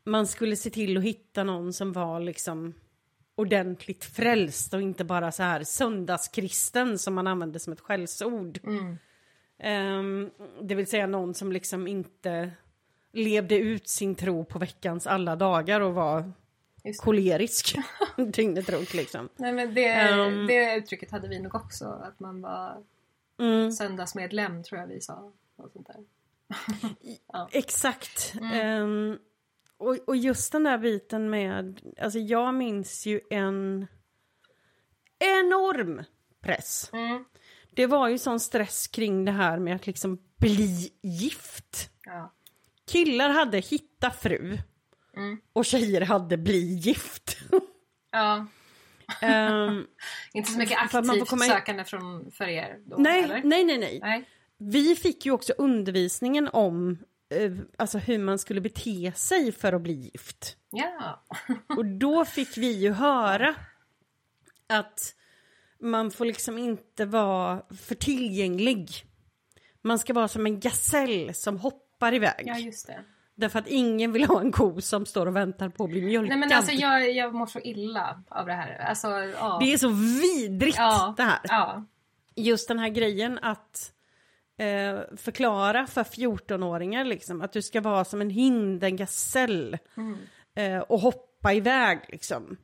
[0.04, 2.74] Man skulle se till att hitta någon som var liksom
[3.36, 8.60] ordentligt frälst och inte bara så här söndagskristen som man använde som ett skällsord.
[8.64, 8.98] Mm.
[9.60, 12.52] Ehm, det vill säga någon som liksom inte
[13.16, 16.32] levde ut sin tro på veckans alla dagar och var
[16.98, 17.76] kolerisk
[18.34, 19.30] dygnet runt liksom.
[19.36, 20.48] Nej men det, Ehm.
[20.48, 21.86] det uttrycket hade vi nog också.
[21.86, 22.84] Att man var
[23.40, 23.72] Mm.
[23.72, 25.32] söndagsmedlem tror jag vi sa.
[25.56, 26.04] Och sånt där.
[27.52, 28.34] Exakt.
[28.42, 28.52] Mm.
[28.54, 29.18] Ehm,
[29.78, 33.88] och, och just den där biten med, alltså jag minns ju en
[35.20, 36.04] enorm
[36.42, 36.90] press.
[36.94, 37.26] Mm.
[37.72, 41.90] Det var ju sån stress kring det här med att liksom bli gift.
[42.06, 42.34] Ja.
[42.92, 44.58] Killar hade hitta fru
[45.18, 45.38] Mm.
[45.54, 47.38] och tjejer hade bli gift.
[48.12, 48.46] Ja.
[49.22, 49.86] Ehm,
[50.34, 53.42] Inte så mycket aktivt komma sökande från, för er då, nej, eller?
[53.44, 54.00] nej, nej, nej.
[54.02, 54.30] Nej.
[54.58, 56.98] Vi fick ju också undervisningen om
[57.30, 60.58] eh, alltså hur man skulle bete sig för att bli gift.
[60.72, 61.24] Ja.
[61.78, 63.56] Och då fick vi ju höra
[64.68, 65.16] att
[65.80, 68.90] man får liksom inte vara för tillgänglig.
[69.82, 71.58] Man ska vara som en gasell som
[71.96, 72.44] hoppar iväg.
[72.46, 73.04] ja, just det.
[73.38, 76.30] Därför att ingen vill ha en ko som står och väntar på att bli mjölkad.
[76.30, 78.78] Nej men alltså jag, jag mår så illa av det här.
[78.78, 79.58] Alltså, ja.
[79.62, 79.90] Det är så
[80.22, 81.14] vidrigt ja.
[81.18, 81.40] det här.
[81.44, 81.86] Ja.
[82.36, 83.92] Just den här grejen att
[84.58, 90.18] eh, förklara för 14-åringar liksom att du ska vara som en hind, en gasell Mm.
[90.56, 92.58] eh, och hoppa iväg liksom.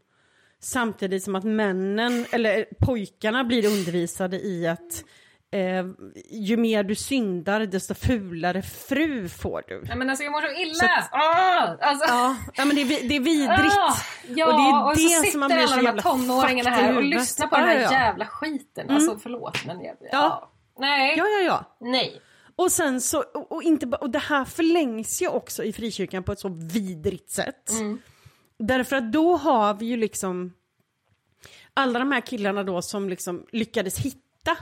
[0.59, 5.03] Samtidigt som att männen, eller pojkarna blir undervisade i att
[5.51, 5.85] eh,
[6.29, 9.81] ju mer du syndar desto fulare fru får du.
[9.85, 10.73] Nej men alltså jag mår så illa!
[10.75, 11.87] Så att- Åh!
[11.89, 12.05] alltså.
[12.07, 13.75] Ja, ja men det är, det är vidrigt.
[13.77, 13.95] Ah,
[14.35, 16.95] ja, och det är och så det sitter som man blir så jävla tonåringarna här
[16.97, 17.99] och lyssnar på den här Ja, ja, ja.
[17.99, 18.89] jävla skiten.
[18.89, 20.07] Alltså förlåt men jag, ja.
[20.11, 20.51] Ja.
[20.79, 21.17] Nej.
[21.17, 21.77] Ja, ja, ja.
[21.87, 22.21] Nej.
[22.55, 26.31] Och sen så, och, och inte, och det här förlängs ju också i frikyrkan på
[26.31, 27.71] ett så vidrigt sätt.
[28.59, 30.53] Därför att då har vi ju liksom
[31.73, 34.57] alla de här killarna då som liksom lyckades hitta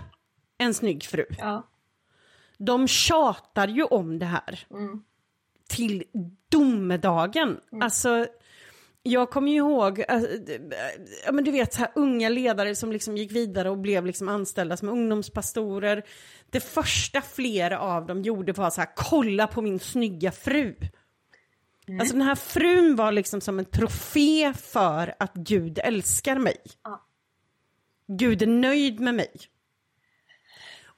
[0.59, 1.25] en snygg fru.
[1.37, 1.67] Ja.
[2.57, 4.67] De tjatar ju om det här.
[5.67, 6.03] Till
[6.49, 7.59] domedagen.
[7.81, 8.27] Alltså,
[9.03, 10.21] jag kommer ju ihåg, äh,
[11.25, 14.29] ja men du vet så här unga ledare som liksom gick vidare och blev liksom
[14.29, 16.03] anställda som ungdomspastorer.
[16.49, 20.75] Det första flera av dem gjorde var så här, kolla på min snygga fru.
[21.99, 26.57] Alltså den här frun var liksom som en trofé för att Gud älskar mig.
[26.83, 27.05] Ja.
[28.07, 29.31] Gud är nöjd med mig.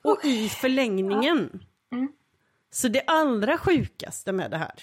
[0.02, 1.64] Och i förlängningen,
[2.72, 4.74] så det allra sjukaste med det här,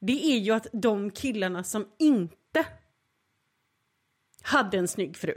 [0.00, 2.66] det är ju att de killarna som inte
[4.42, 5.34] hade en snygg fru,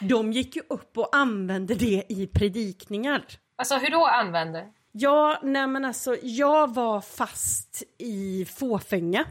[0.00, 3.24] de gick ju upp och använde det i predikningar.
[3.56, 4.72] Alltså hur då använder?
[4.92, 9.24] Ja, nej men alltså jag var fast i fåfänga.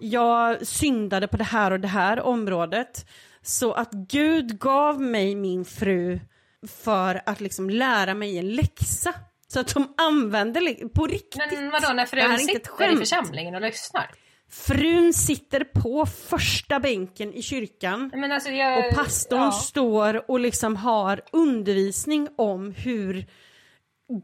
[0.00, 3.06] Jag syndade på det här och det här området.
[3.42, 6.20] Så att Gud gav mig min fru
[6.68, 9.14] för att liksom lära mig en läxa.
[9.48, 11.52] Så att de använde li- på riktigt.
[11.52, 14.10] Men vadå när frun sitter i församlingen och lyssnar?
[14.50, 18.30] Frun sitter på första bänken i kyrkan.
[18.32, 18.78] Alltså jag...
[18.78, 19.52] Och pastorn ja.
[19.52, 23.26] står och liksom har undervisning om hur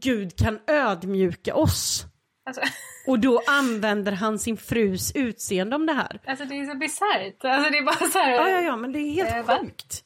[0.00, 2.04] Gud kan ödmjuka oss.
[2.46, 2.60] Alltså,
[3.06, 6.20] Och då använder han sin frus utseende om det här.
[6.26, 7.44] alltså det är så bisarrt.
[7.44, 8.32] Alltså det är bara så här...
[8.32, 9.58] Ja, ja, ja, men det är helt va?
[9.60, 10.04] sjukt.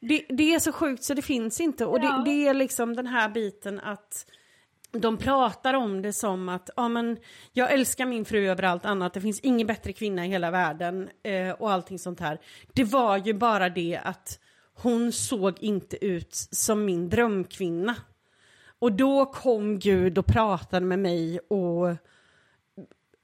[0.00, 1.86] Det, det är så sjukt så det finns inte.
[1.86, 4.26] Och det, det är liksom den här biten att
[4.92, 7.18] de pratar om det som att ja, men
[7.52, 11.08] jag älskar min fru över allt annat, det finns ingen bättre kvinna i hela världen
[11.22, 12.40] eh, och allting sånt här.
[12.74, 14.38] Det var ju bara det att
[14.74, 17.96] hon såg inte ut som min drömkvinna.
[18.78, 21.96] Och då kom Gud och pratade med mig och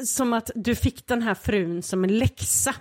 [0.04, 2.74] som att du fick den här frun som en läxa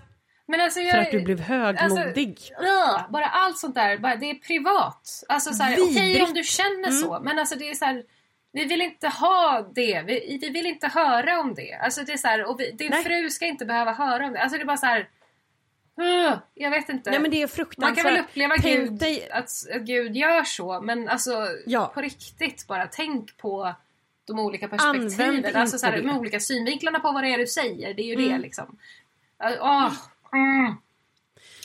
[0.48, 0.92] Men alltså jag...
[0.92, 2.40] för att du blev högmodig.
[2.58, 5.24] Alltså, bara allt sånt där, bara, det är privat.
[5.30, 6.16] Alltså så här, okej.
[6.16, 6.28] Mm.
[6.28, 8.04] om du känner så, men alltså det är så här,
[8.52, 10.04] vi vill inte ha det.
[10.08, 11.74] Vi, vi vill inte höra om det.
[11.74, 13.04] Alltså det är så här, och vi, din Nej.
[13.04, 14.40] fru ska inte behöva höra om det.
[14.42, 15.10] Alltså det är bara så här,
[16.02, 17.10] ugh, jag vet inte.
[17.10, 17.96] Nej men det är Man fruktansvärt.
[18.04, 21.92] kan väl uppleva Tänk Gud, dig- att, att Gud gör så, men alltså Ja.
[21.94, 23.74] på riktigt bara tänk på
[24.28, 25.56] de olika Använd perspektiven.
[25.56, 26.14] Alltså så här, de det.
[26.14, 27.94] olika synvinklarna på vad det är du säger.
[27.94, 28.42] Det är ju det Mm.
[28.42, 28.78] liksom.
[29.44, 29.92] Uh, åh,
[30.34, 30.76] mm.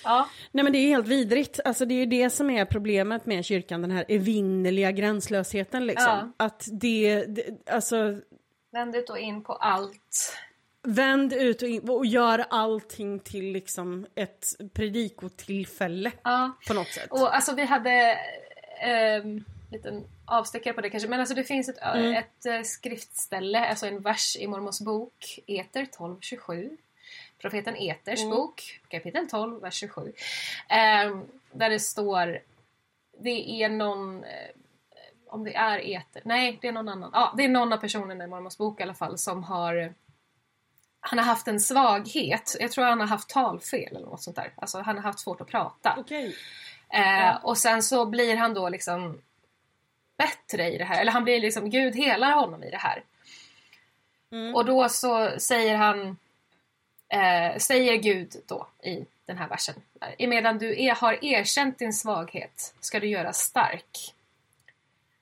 [0.04, 0.28] Ja.
[0.52, 1.60] Nej men det är helt vidrigt.
[1.64, 6.32] Alltså det är ju det som är problemet med kyrkan, den här evinnerliga gränslösheten liksom.
[6.36, 8.16] Att det, det, alltså
[8.72, 10.36] Vänd ut och in på allt.
[10.82, 16.52] vänd ut och, in, och gör allting till liksom ett predikotillfälle Ja.
[16.68, 17.10] på något sätt.
[17.10, 18.18] Och alltså vi hade
[18.80, 21.78] en liten avstickare på det kanske, men alltså det finns ett,
[22.16, 26.76] ett eh, skriftställe, alltså en vers i Mormons bok, Eter 12.27.
[27.40, 30.12] Profeten Eters bok, kapitel 12, vers 27.
[30.68, 32.38] ehm, där det står,
[33.18, 34.50] det är någon, eh,
[35.26, 38.24] om det är Eter, nej det är någon annan, ja det är någon av personerna
[38.24, 39.94] i Mormons bok i alla fall som har
[41.00, 44.52] han har haft en svaghet, jag tror han har haft talfel eller något sånt där.
[44.56, 45.94] Alltså han har haft svårt att prata.
[45.98, 46.36] Okej.
[46.88, 49.22] Eh, och sen så blir han då liksom
[50.18, 51.00] bättre i det här.
[51.00, 53.02] Eller han blir liksom, Gud helar honom i det här.
[54.32, 54.54] Mm.
[54.54, 56.16] Och då så säger han,
[57.10, 59.74] eh, säger Gud då i den här versen.
[60.18, 64.14] Emedan du är, har erkänt din svaghet ska du göra stark.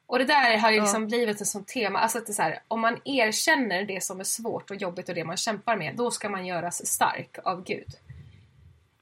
[0.07, 1.99] Och det där har ju liksom blivit ett sånt tema.
[1.99, 5.09] Alltså att det är så här, om man erkänner det som är svårt och jobbigt
[5.09, 7.95] och det man kämpar med, då ska man göras stark av Gud.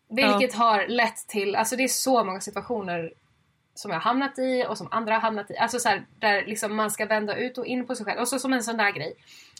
[0.08, 3.12] Vilket har lett till, alltså det är så många situationer
[3.74, 5.56] som jag har hamnat i och som andra har hamnat i.
[5.56, 8.20] Alltså så här, där liksom man ska vända ut och in på sig själv.
[8.20, 9.14] Och så som en sån där grej.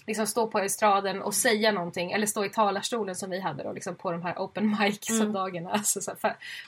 [0.07, 3.73] Liksom stå på estraden och säga någonting eller stå i talarstolen som vi hade då
[3.73, 5.69] liksom på de här open mic-söndagarna.
[5.69, 5.79] Mm.
[5.79, 6.01] Alltså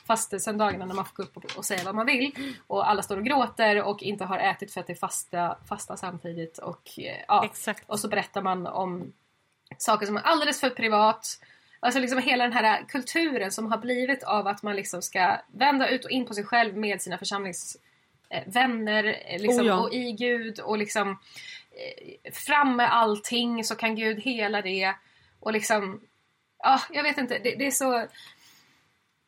[0.05, 2.55] fastesöndagarna när man får gå upp och, och, säga vad man vill.
[2.67, 5.97] Och alla står och gråter och inte har ätit för att det är fasta, fasta
[5.97, 6.57] samtidigt.
[6.57, 6.89] Och,
[7.27, 7.83] ja, Exakt.
[7.89, 9.13] och så berättar man om
[9.77, 11.39] saker som är alldeles för privat.
[11.79, 15.89] Alltså liksom hela den här kulturen som har blivit av att man liksom ska vända
[15.89, 19.03] ut och in på sig själv med sina församlingsvänner
[19.39, 19.79] liksom, Oh ja.
[19.79, 21.15] och i Gud och liksom eh,
[22.33, 24.93] fram med allting så kan Gud hela det
[25.39, 26.01] och liksom
[26.63, 28.07] ja, jag vet inte, det, det är så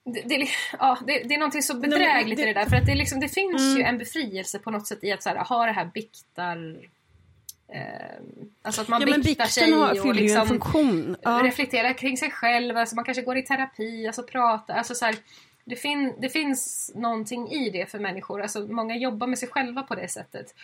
[0.05, 0.47] det, det,
[0.79, 3.19] ja, det, det är någonting så bedrägligt det- i det där för att det, liksom,
[3.19, 3.77] det finns Mm.
[3.77, 6.75] ju en befrielse på något sätt i att så här, ha det här biktar
[7.73, 8.17] eh,
[8.61, 11.17] alltså att man Ja men biktar sig har, och liksom.
[11.21, 11.41] Ja.
[11.43, 15.15] reflektera kring sig själv, alltså man kanske går i terapi, alltså prata, alltså så här,
[15.65, 19.83] det, fin, det finns någonting i det för människor, alltså många jobbar med sig själva
[19.83, 20.55] på det sättet.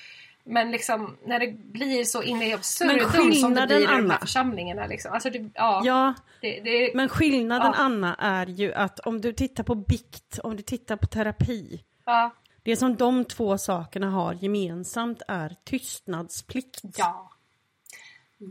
[0.49, 4.19] Men liksom när det blir så inne i absurdum som det blir i de här
[4.19, 5.13] församlingarna liksom.
[5.13, 7.83] Alltså det, ja, ja, det, det, men skillnaden Ja.
[7.83, 11.83] Anna är ju att om du tittar på bikt, om du tittar på terapi.
[12.05, 12.31] ja,
[12.63, 16.81] Det som de två sakerna har gemensamt är tystnadsplikt.
[16.97, 17.31] ja.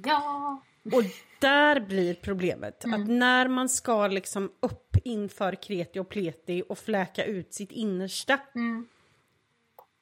[0.05, 0.62] Ja.
[0.92, 1.03] Och
[1.40, 3.03] där blir problemet Mm.
[3.03, 8.38] att när man ska liksom upp inför kreti och pleti och fläka ut sitt innersta
[8.55, 8.86] Mm.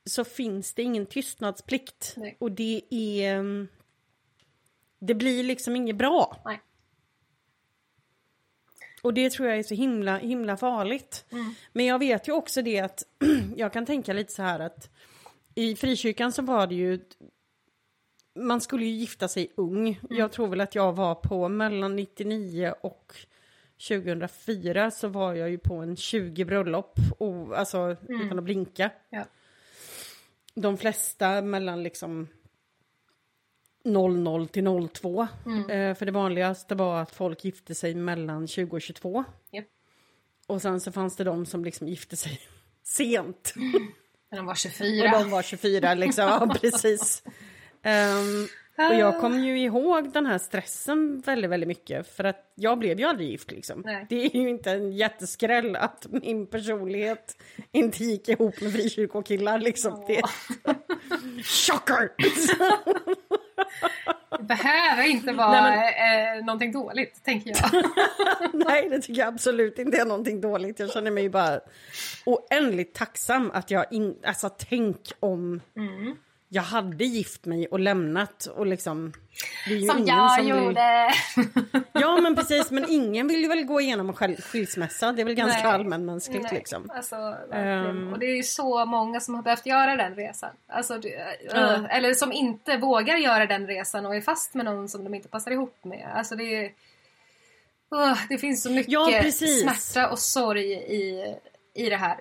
[0.06, 2.14] Så finns det ingen tystnadsplikt.
[2.16, 2.36] Nej.
[2.40, 3.34] Och det är...
[3.34, 3.68] mm,
[4.98, 6.42] Det blir liksom inget bra.
[6.44, 6.60] Nej.
[9.02, 11.24] Och det tror jag är så himla, himla farligt.
[11.30, 11.54] Mm.
[11.72, 13.02] Men jag vet ju också det att
[13.56, 14.90] jag kan tänka lite så här att
[15.54, 17.00] i frikyrkan så var det ju
[18.34, 19.88] man skulle ju gifta sig ung.
[19.88, 19.98] Mm.
[20.18, 23.16] Jag tror väl att jag var på mellan 99 och
[23.88, 28.90] 2004 så var jag ju på en 20 bröllop, och, alltså utan att blinka.
[29.10, 29.24] Ja.
[30.54, 32.28] De flesta mellan liksom
[33.84, 35.26] 00 till 02.
[35.70, 39.24] Eh, för det vanligaste var att folk gifte sig mellan 20 och 22.
[39.52, 39.64] Japp.
[40.46, 42.40] Och sen så fanns det de som liksom gifte sig
[42.82, 43.54] sent.
[44.30, 45.18] När de var Och 24.
[45.18, 47.22] de var 24 liksom, ja precis.
[48.76, 52.16] Och jag kommer ju ihåg den här stressen väldigt, väldigt mycket.
[52.16, 53.82] För att jag blev ju aldrig gift liksom.
[53.84, 54.06] Nej.
[54.08, 57.36] Det är ju inte en jätteskräll att min personlighet
[57.72, 60.04] inte gick ihop med frikyrkokillar liksom.
[60.06, 60.22] Det...
[61.42, 62.10] Chocker!
[64.38, 67.84] Det behöver inte vara Nej, eh, någonting dåligt, tänker jag.
[68.66, 70.78] Nej, det tycker jag absolut inte är någonting dåligt.
[70.78, 71.60] Jag känner mig bara
[72.26, 74.16] oändligt tacksam att jag in...
[74.24, 75.60] Alltså tänk om
[76.54, 79.12] jag hade gift mig och lämnat och liksom...
[79.64, 81.10] Som ingen jag som vill- gjorde.
[81.92, 85.12] Ja men precis, men ingen vill ju väl gå igenom en skilsmässa.
[85.12, 85.72] Det är väl ganska Nej.
[85.72, 86.90] allmänmänskligt Nej, liksom.
[86.90, 87.16] Alltså.
[87.52, 88.12] Ehm.
[88.12, 90.50] Och det är ju så många som har behövt göra den resan.
[90.66, 95.04] Alltså, uh, eller som inte vågar göra den resan och är fast med någon som
[95.04, 96.12] de inte passar ihop med.
[96.14, 96.64] Alltså det är...
[97.94, 99.62] Uh, det finns så mycket Ja, precis.
[99.62, 101.34] smärta och sorg i,
[101.74, 102.18] i det här.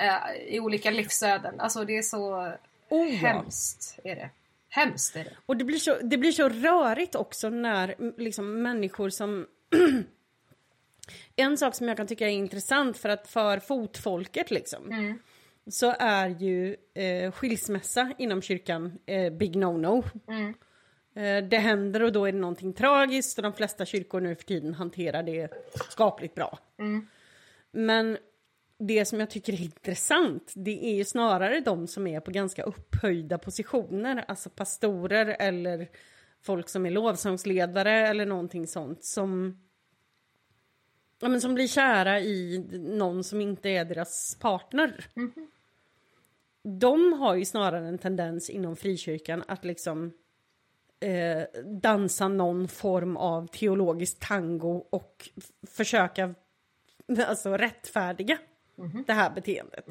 [0.00, 1.60] Eh, I olika livsöden.
[1.60, 2.52] Alltså det är så
[2.88, 3.16] Oh, ja.
[3.16, 3.98] hemskt.
[4.04, 4.30] Är det.
[4.68, 5.36] Hemskt är det.
[5.46, 9.46] Och det blir, så, det blir så rörigt också när mm, liksom, människor som...
[11.36, 15.18] en sak som jag kan tycka är intressant för att för fotfolket liksom
[15.66, 20.04] så är ju eh, skilsmässa inom kyrkan eh, big no-no.
[21.16, 24.44] Eh, det händer och då är det någonting tragiskt och de flesta kyrkor nu för
[24.44, 25.48] tiden hanterar det
[25.90, 26.58] skapligt bra.
[27.72, 28.18] Men
[28.78, 32.62] det som jag tycker är intressant, det är ju snarare de som är på ganska
[32.62, 35.88] upphöjda positioner, alltså pastorer eller
[36.40, 39.60] folk som är lovsångsledare eller någonting sånt som
[41.20, 45.06] ja, men som blir kära i någon som inte är deras partner.
[46.62, 50.12] De har ju snarare en tendens inom frikyrkan att liksom
[51.00, 55.28] eh, dansa någon form av teologisk tango och
[55.66, 56.34] försöka
[57.26, 58.38] alltså, rättfärdiga
[59.06, 59.84] det här beteendet.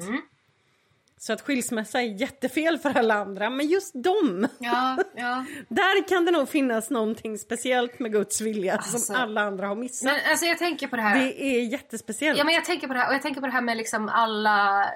[1.18, 5.44] Så att skilsmässa är jättefel för alla andra, men just dem, Ja, ja.
[5.68, 8.98] där kan det nog finnas någonting speciellt med Guds vilja Alltså.
[8.98, 10.04] som alla andra har missat.
[10.04, 11.18] Men alltså jag tänker på det här.
[11.18, 12.38] Det är jättespeciellt.
[12.38, 14.08] Ja men jag tänker på det här och jag tänker på det här med liksom
[14.08, 14.86] alla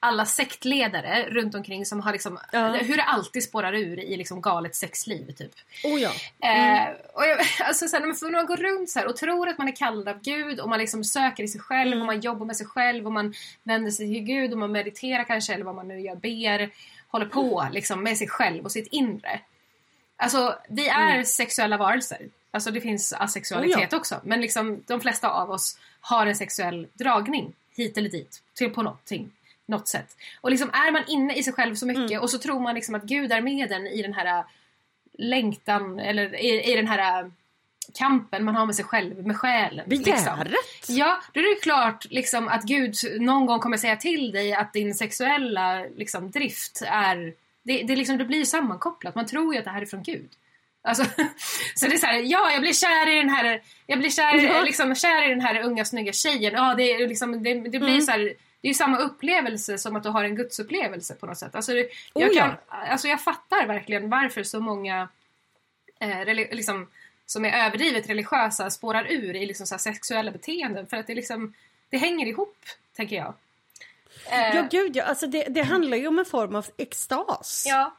[0.00, 2.68] alla sektledare runt omkring som har liksom, Ja.
[2.72, 5.52] hur det alltid spårar ur i liksom galet sexliv typ.
[5.84, 6.10] Oh ja.
[6.48, 9.58] Eh, och jag, alltså, så här, när man går runt så här och tror att
[9.58, 12.00] man är kallad av Gud och man liksom söker i sig själv Mm.
[12.00, 15.24] och man jobbar med sig själv och man vänder sig till Gud och man mediterar
[15.24, 16.70] kanske eller vad man nu gör, ber,
[17.08, 19.40] håller på liksom med sig själv och sitt inre.
[20.16, 22.18] Alltså vi är sexuella varelser.
[22.50, 23.86] Alltså det finns asexualitet Mm.
[23.86, 23.98] Oh ja.
[23.98, 24.20] också.
[24.24, 28.42] Men liksom de flesta av oss har en sexuell dragning hit eller dit.
[28.54, 29.30] Till på någonting.
[29.68, 30.16] Något sätt.
[30.40, 32.22] Och liksom är man inne i sig själv så mycket Mm.
[32.22, 34.44] och så tror man liksom att Gud är med en i den här äh,
[35.18, 37.28] längtan eller i, i den här äh,
[37.98, 39.84] kampen man har med sig själv, med själen.
[39.88, 40.14] liksom.
[40.14, 40.54] Begäret.
[40.88, 44.72] Ja, då är det klart liksom, att Gud någon gång kommer säga till dig att
[44.72, 47.34] din sexuella liksom, drift är...
[47.62, 49.14] Det, det, liksom, det blir sammankopplat.
[49.14, 50.28] Man tror ju att det här är från Gud.
[50.82, 51.04] Alltså,
[51.74, 54.38] så det är så här, ja jag blir kär i den här, jag blir kär,
[54.38, 54.62] Ja.
[54.62, 56.52] liksom, kär i den här unga snygga tjejen.
[56.54, 58.00] Ja, det, är liksom, det, det blir Mm.
[58.00, 61.38] så här, det är ju samma upplevelse som att du har en gudsupplevelse på något
[61.38, 61.54] sätt.
[61.54, 61.82] Alltså, det,
[62.14, 62.42] Oh, jag, ja.
[62.42, 65.08] kan, alltså, jag fattar verkligen varför så många
[66.00, 66.88] eh, liksom,
[67.26, 70.86] som är överdrivet religiösa spårar ur i liksom, så sexuella beteenden.
[70.86, 71.54] För att det, liksom,
[71.90, 72.56] det hänger ihop,
[72.96, 73.34] tänker jag.
[74.30, 75.04] Eh, Ja, gud ja.
[75.04, 77.64] Alltså det, det handlar ju om en form av extas.
[77.66, 77.96] ja.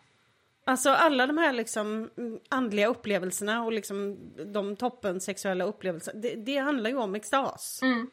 [0.65, 2.09] Alltså alla de här liksom
[2.49, 4.17] andliga upplevelserna och liksom
[4.53, 6.19] de toppen sexuella upplevelserna.
[6.19, 7.79] Det, det handlar ju om extas.
[7.81, 8.09] Mm.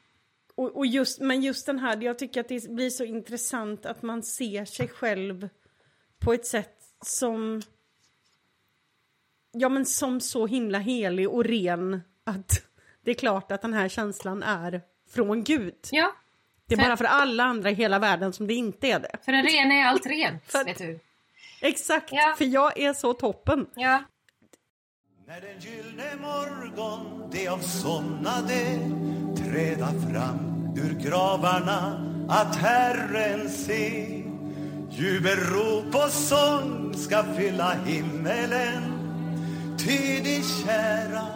[0.56, 4.02] Och, och just, men just den här, jag tycker att det blir så intressant att
[4.02, 5.48] man ser sig själv
[6.18, 7.62] på ett sätt som...
[9.52, 12.62] Ja men som så himla helig och ren att
[13.04, 14.80] det är klart att den här känslan är
[15.10, 15.74] från Gud.
[15.90, 16.12] ja,
[16.66, 19.16] Det är För- bara för alla andra i hela världen som det inte är det.
[19.24, 20.98] för den rena är allt rent, För- vet du.
[21.60, 22.34] Exakt, Ja.
[22.38, 23.66] för jag är så toppen.
[23.74, 24.04] Ja.
[25.26, 28.78] När den gyllne morgon de avsomnade
[29.54, 34.06] träda fram ur gravarna att Herren se
[34.90, 38.82] Jubelrop och sång ska fylla himmelen
[39.78, 41.26] ty de kära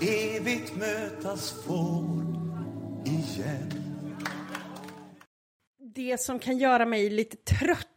[0.00, 2.04] evigt mötas får
[3.04, 3.72] igen
[5.78, 7.88] Det som kan göra mig lite trött.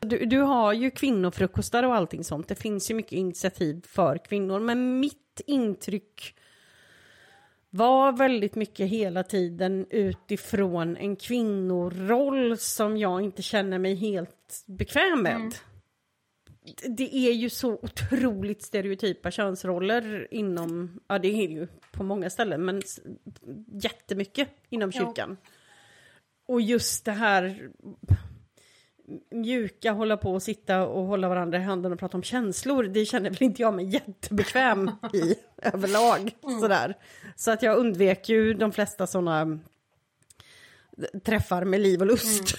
[0.00, 2.48] Du, du har ju kvinnofrukostar och allting sånt.
[2.48, 4.60] Det finns ju mycket initiativ för kvinnor.
[4.60, 6.34] Men mitt intryck
[7.70, 15.22] var väldigt mycket hela tiden utifrån en kvinnoroll som jag inte känner mig helt bekväm
[15.22, 15.54] med.
[16.96, 22.64] Det är ju så otroligt stereotypa könsroller inom, ja det är ju på många ställen,
[22.64, 22.82] men
[23.82, 25.00] jättemycket inom Jo.
[25.04, 25.36] kyrkan.
[26.46, 27.70] Och just det här
[29.30, 33.04] mjuka, hålla på och sitta och hålla varandra i handen och prata om känslor, det
[33.04, 36.30] känner väl inte jag mig jättebekväm i överlag.
[36.60, 36.94] Sådär.
[37.36, 39.58] Så att jag undvek ju de flesta sådana
[41.24, 42.58] träffar med liv och lust.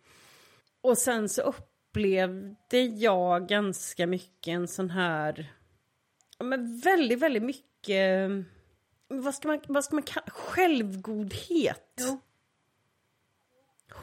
[0.80, 5.52] och sen så upplevde jag ganska mycket en sån här,
[6.38, 8.30] ja, men väldigt, väldigt mycket,
[9.08, 12.20] vad ska man, vad ska man kalla, självgodhet Jo.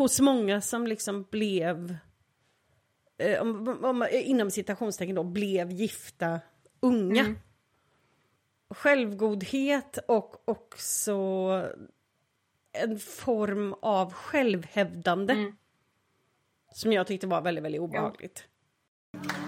[0.02, 1.96] Hos många som liksom blev,
[3.18, 6.40] eh, om, om, inom citationstecken då, blev gifta
[6.80, 7.22] unga.
[7.22, 7.40] Mm.
[8.70, 11.12] Självgodhet och också
[12.72, 15.34] en form av självhävdande.
[15.34, 15.56] Mm.
[16.74, 18.48] Som jag tyckte var väldigt, väldigt obehagligt.
[19.14, 19.41] Eh,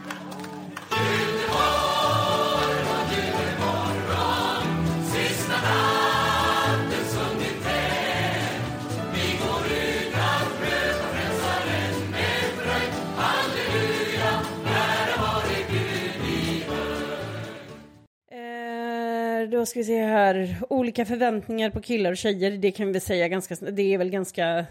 [19.64, 20.58] då ska vi se här.
[20.70, 22.52] Olika förväntningar på killar och tjejer.
[22.52, 24.66] Det kan vi säga ganska Det är väl ganska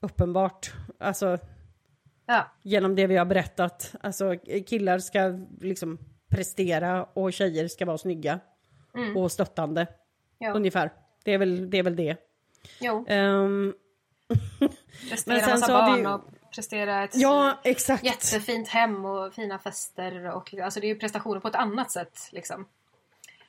[0.00, 0.72] uppenbart.
[0.98, 1.38] Alltså
[2.26, 2.46] Ja.
[2.62, 3.94] genom det vi har berättat.
[4.00, 5.98] Alltså killar ska liksom
[6.30, 8.40] prestera och tjejer ska vara snygga.
[9.16, 9.80] Och stöttande.
[9.80, 9.92] Mm.
[10.38, 10.52] Ja.
[10.52, 10.92] Ungefär.
[11.24, 11.78] Det är väl det.
[11.78, 12.16] Är väl det.
[12.80, 13.04] Jo.
[13.08, 13.74] Ehm,
[15.10, 18.04] Prestera Men sen massa så barn vi och prestera ett ja, exakt.
[18.04, 20.36] jättefint hem och fina fester.
[20.36, 22.18] Och, alltså det är ju prestationer på ett annat sätt.
[22.32, 22.66] Liksom.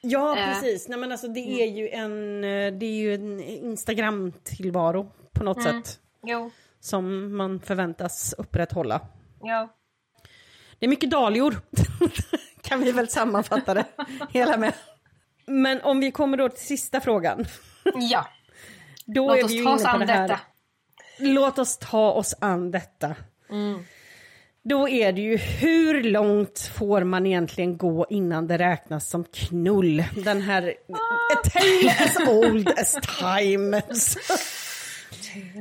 [0.06, 0.45] Ja, Eh.
[0.45, 0.88] precis.
[0.88, 5.66] Nej, men alltså, det, är ju en, eh, det är ju en Instagram-tillvaro på något
[5.66, 5.84] Mm.
[5.84, 5.99] sätt.
[6.24, 6.51] Jo.
[6.80, 9.01] Som man förväntas upprätthålla.
[9.41, 9.70] Ja.
[10.80, 11.56] Det är mycket dahlior,
[12.62, 13.86] kan vi väl sammanfatta det
[14.30, 14.74] hela med.
[15.45, 17.45] Men om vi kommer då till sista frågan.
[17.95, 18.28] ja.
[19.06, 20.39] Då Låt är oss vi ta oss an det detta.
[21.20, 23.16] Låt oss ta oss an detta.
[23.49, 23.84] Mm.
[24.66, 30.03] Då är det ju hur långt får man egentligen gå innan det räknas som knull?
[30.26, 30.74] Den här
[31.34, 33.82] a tale as old as time.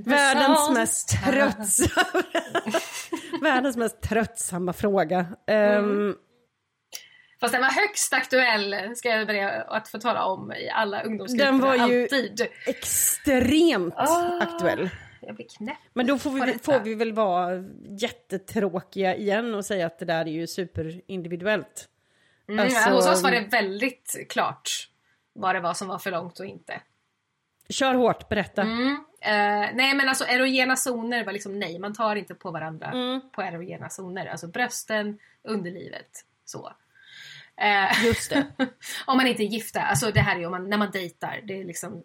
[0.05, 2.23] Världens mest tröttsamma...
[3.43, 5.27] Världens mest tröttsamma fråga.
[5.79, 6.15] Um,
[7.41, 11.45] Fast den var högst aktuell, ska jag börja att få tala om i alla ungdomsgrupper.
[11.47, 12.47] Den var ju alltid.
[12.67, 14.39] extremt Ah.
[14.43, 14.91] aktuell.
[15.23, 15.77] Jag blir knäpp.
[15.95, 17.65] Men då får vi, får vi väl vara
[17.99, 21.89] jättetråkiga igen och säga att det där är ju superindividuellt.
[22.49, 24.71] Mm, Alltså- Hos oss var det väldigt klart
[25.33, 26.81] vad det var som var för långt och inte.
[27.69, 28.63] Kör hårt, berätta.
[28.63, 29.05] Mm.
[29.21, 33.21] Eh, nej men alltså erogena zoner var liksom nej, man tar inte på varandra Mm.
[33.33, 34.27] på erogena zoner.
[34.27, 36.73] Alltså brösten, underlivet, så.
[37.57, 38.47] Eh, Just det.
[39.07, 41.61] om man inte är gifta, alltså det här är om man, när man dejtar, det
[41.61, 42.03] är liksom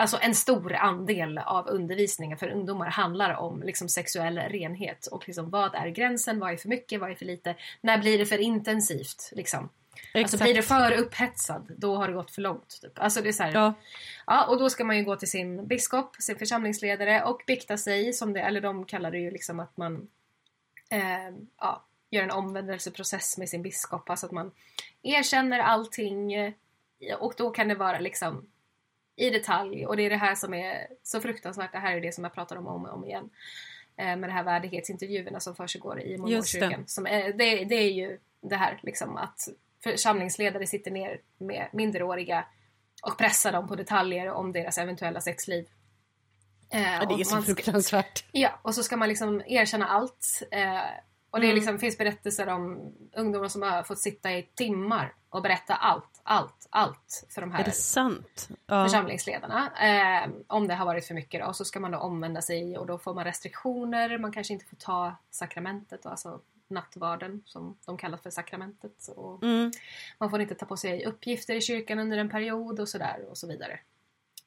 [0.00, 5.50] Alltså en stor andel av undervisningen för ungdomar handlar om liksom sexuell renhet och liksom
[5.50, 8.38] vad är gränsen, vad är för mycket, vad är för lite, när blir det för
[8.38, 9.58] intensivt liksom.
[9.60, 10.42] Alltså Exakt.
[10.42, 12.78] blir det för upphetsad, då har det gått för långt.
[12.82, 12.98] Typ.
[12.98, 13.74] Alltså det är så här, Ja.
[14.26, 18.12] Ja, och då ska man ju gå till sin biskop, sin församlingsledare och bikta sig,
[18.12, 20.08] som det, eller de kallar det ju liksom att man
[20.90, 24.52] eh, ja, gör en omvändelseprocess med sin biskop, alltså att man
[25.02, 26.54] erkänner allting
[27.18, 28.46] och då kan det vara liksom
[29.20, 32.12] i detalj och det är det här som är så fruktansvärt, det här är det
[32.14, 33.30] som jag pratar om om och om igen
[33.96, 37.06] eh, med de här värdighetsintervjuerna som försiggår i mormonkyrkan.
[37.06, 39.48] Är, det, det är ju det här liksom att
[39.82, 42.44] församlingsledare sitter ner med minderåriga
[43.02, 45.68] och pressar dem på detaljer om deras eventuella sexliv.
[46.72, 48.24] Eh, Ja, det är så man ska- fruktansvärt.
[48.32, 50.42] Ja, och så ska man liksom erkänna allt.
[50.50, 50.80] Eh,
[51.30, 51.54] och det Mm.
[51.54, 56.66] liksom, finns berättelser om ungdomar som har fått sitta i timmar och berätta allt, allt,
[56.70, 57.64] allt för de Är här?
[58.66, 58.84] Ja.
[58.84, 59.70] församlingsledarna.
[59.80, 61.52] Eh, om det har varit för mycket då.
[61.52, 64.18] Så ska man då omvända sig och då får man restriktioner.
[64.18, 69.08] Man kanske inte får ta sakramentet, alltså nattvarden som de kallar för sakramentet.
[69.16, 69.70] Och Mm.
[70.18, 73.38] Man får inte ta på sig uppgifter i kyrkan under en period och sådär och
[73.38, 73.80] så vidare.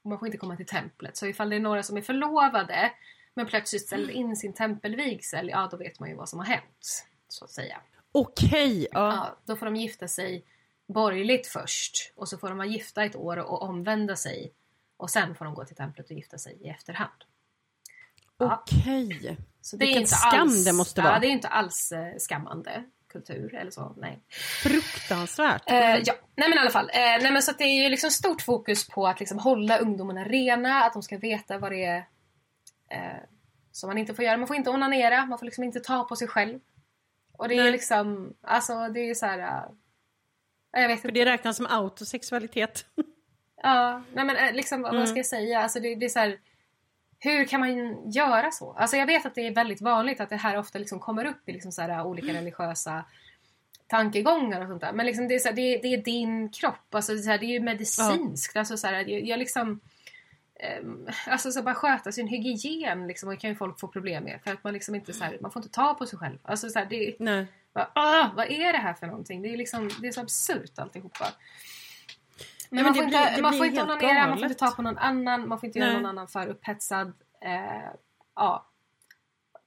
[0.04, 1.18] Och man får inte komma till templet.
[1.18, 2.92] Så ifall det är några som är förlovade
[3.36, 7.06] men plötsligt ställer in sin tempelvigsel, ja då vet man ju vad som har hänt.
[7.28, 7.78] Så att säga.
[8.12, 9.14] Okej, ja.
[9.14, 10.46] Ja, då får de gifta sig
[10.88, 14.54] borgerligt först och så får de vara gifta ett år och omvända sig
[14.98, 17.12] och sen får de gå till templet och gifta sig i efterhand.
[18.38, 18.64] Ja.
[18.68, 19.38] Okej.
[19.62, 21.20] Så det är Vilken inte skam alls, det måste Ja, vara.
[21.20, 24.20] det är inte alls eh, skammande kultur eller så, nej.
[24.64, 25.70] Fruktansvärt.
[25.72, 26.90] Eh, ja, nej men i alla fall.
[26.90, 29.78] Eh, nej men så att det är ju liksom stort fokus på att liksom hålla
[29.78, 32.06] ungdomarna rena, att de ska veta vad det är
[32.94, 33.18] eh,
[33.72, 34.38] som man inte får göra.
[34.38, 36.60] Man får inte onanera, man får liksom inte ta på sig själv.
[37.38, 37.72] Och det är Nej.
[37.72, 39.40] liksom, alltså det är så här.
[39.40, 41.20] eh, jag vet För inte.
[41.20, 42.86] det räknas som autosexualitet.
[43.66, 44.98] Ja, nej men eh, liksom Mm.
[44.98, 45.60] vad ska jag säga?
[45.62, 46.40] Alltså det, det är så här.
[47.20, 48.74] Hur kan man göra så?
[48.74, 51.50] Alltså jag vet att det är väldigt vanligt att det här ofta liksom kommer upp
[51.50, 52.36] i liksom så här olika Mm.
[52.42, 53.06] religiösa
[53.88, 54.94] tankegångar och sånt där.
[54.94, 57.30] Men liksom det, är så här, det, det är din kropp, alltså det är, så
[57.30, 58.58] här, det är ju medicinskt.
[58.58, 59.80] Alltså så här, jag, jag liksom...
[60.64, 64.40] ehm, alltså så bara sköta sin hygien liksom, och kan ju folk få problem med.
[64.44, 66.38] För att man liksom inte så här, man får inte ta på sig själv.
[66.44, 67.46] Alltså så här, det, Nej.
[67.74, 69.42] bara, vad är det här för någonting?
[69.42, 71.26] Det är liksom, det är så absurt alltihopa.
[72.70, 74.98] Men men man får blir- inte, man får onanera, man får inte ta på någon
[74.98, 75.98] annan, man får inte göra Nej.
[76.02, 77.14] någon annan för upphetsad.
[77.42, 77.90] Eh,
[78.36, 78.66] ja.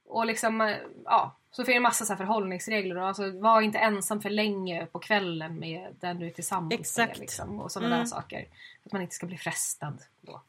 [0.09, 1.37] Och liksom, eh, ja.
[1.51, 2.99] Så finns det en massa så förhållningsregler.
[2.99, 7.09] och Alltså, var inte ensam för länge på kvällen med den du är tillsammans Exakt.
[7.13, 7.19] med.
[7.19, 7.99] Liksom, och sådana Mm.
[7.99, 8.41] där saker.
[8.83, 10.43] För att man inte ska bli frestad då.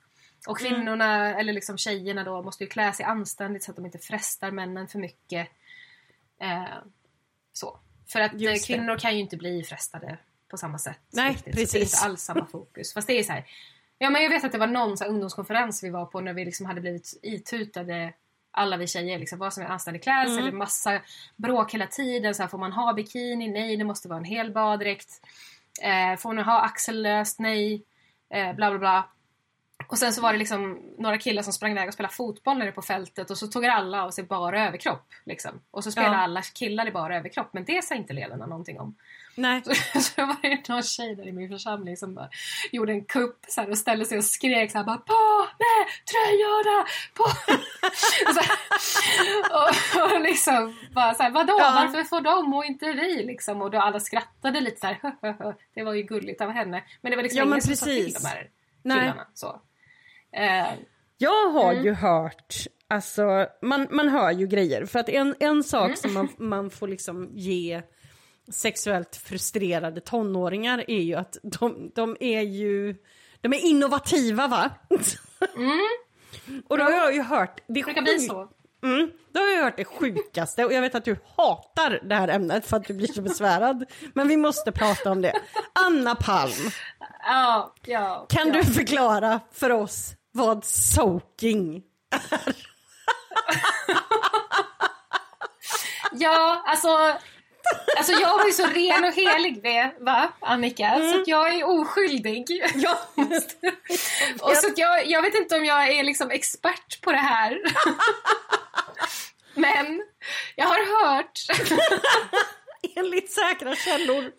[0.47, 3.97] Och kvinnorna, eller liksom tjejerna då, måste ju klä sig anständigt så att de inte
[3.97, 5.49] frestar männen för mycket.
[6.41, 6.63] Eh,
[7.53, 7.79] så.
[8.07, 8.73] För att eh, Just det.
[8.73, 10.17] kvinnor kan ju inte bli frestade
[10.47, 10.99] på samma sätt.
[11.09, 11.43] Nej, riktigt.
[11.43, 11.93] Så det är precis.
[11.93, 12.93] inte alls samma fokus.
[12.93, 13.45] Fast det är så här.
[13.97, 16.33] Ja men jag vet att det var någon så här, ungdomskonferens vi var på när
[16.33, 18.13] vi liksom hade blivit itutade
[18.51, 20.37] alla vi tjejer, liksom, vad som är anständig klädsel.
[20.37, 20.45] Mm.
[20.45, 21.01] Det massa
[21.35, 22.35] bråk hela tiden.
[22.35, 23.47] Så här, får man ha bikini?
[23.47, 25.21] Nej, det måste vara en hel baddräkt.
[25.81, 27.39] Eh, får man ha axellöst?
[27.39, 27.83] Nej.
[28.29, 29.09] Eh, bla bla bla.
[29.87, 32.71] Och sen så var det liksom några killar som sprang iväg och spelade fotboll nere
[32.71, 35.07] på fältet och så tog alla av sig bara överkropp.
[35.25, 35.61] Liksom.
[35.71, 36.19] Och så spelade Ja.
[36.21, 38.95] alla killar i bara överkropp men det sa inte ledarna någonting om.
[39.35, 39.61] Nej.
[39.65, 42.29] Så, så var det någon tjej där i min församling som bara
[42.71, 45.87] gjorde en kupp så här, och ställde sig och skrek så här bara på med
[46.11, 46.85] tröjorna!
[47.13, 47.23] På!
[47.23, 48.57] och, så här,
[50.09, 51.71] och, och liksom bara så här, vadå Ja.
[51.75, 53.61] varför får de och inte vi liksom?
[53.61, 56.83] Och då alla skrattade lite så här, det var ju gulligt av henne.
[57.01, 58.49] Men det var liksom Ja, ingen som sa till de här
[58.83, 58.99] Nej.
[58.99, 59.27] killarna.
[59.33, 59.61] Så.
[60.37, 60.67] Eh,
[61.17, 61.85] Jag har Mm.
[61.85, 62.55] ju hört,
[62.87, 64.85] alltså man, man hör ju grejer.
[64.85, 65.95] För att en, en sak Mm.
[65.97, 67.81] som man, man får liksom ge
[68.51, 72.95] sexuellt frustrerade tonåringar är ju att de, de är ju,
[73.41, 74.69] de är innovativa va?
[76.67, 78.49] Och då har jag ju hört, det brukar bli så.
[78.83, 82.27] Mm, då har jag hört det sjukaste och jag vet att du hatar det här
[82.27, 83.85] ämnet för att du blir så besvärad.
[84.13, 85.33] Men vi måste prata om det.
[85.85, 86.51] Anna Palm,
[87.25, 88.25] Ja, ja.
[88.29, 88.53] kan ja.
[88.53, 91.83] du förklara för oss vad soaking
[96.11, 97.17] Ja, alltså,
[97.97, 100.87] alltså jag var ju så ren och helig det, va, Annika?
[100.87, 101.11] Mm.
[101.11, 102.45] Så jag är oskyldig.
[102.75, 102.99] Ja.
[104.41, 107.61] och så jag, jag vet inte om jag är liksom expert på det här.
[109.53, 110.03] Men
[110.55, 111.39] jag har hört.
[112.95, 114.31] Enligt säkra källor.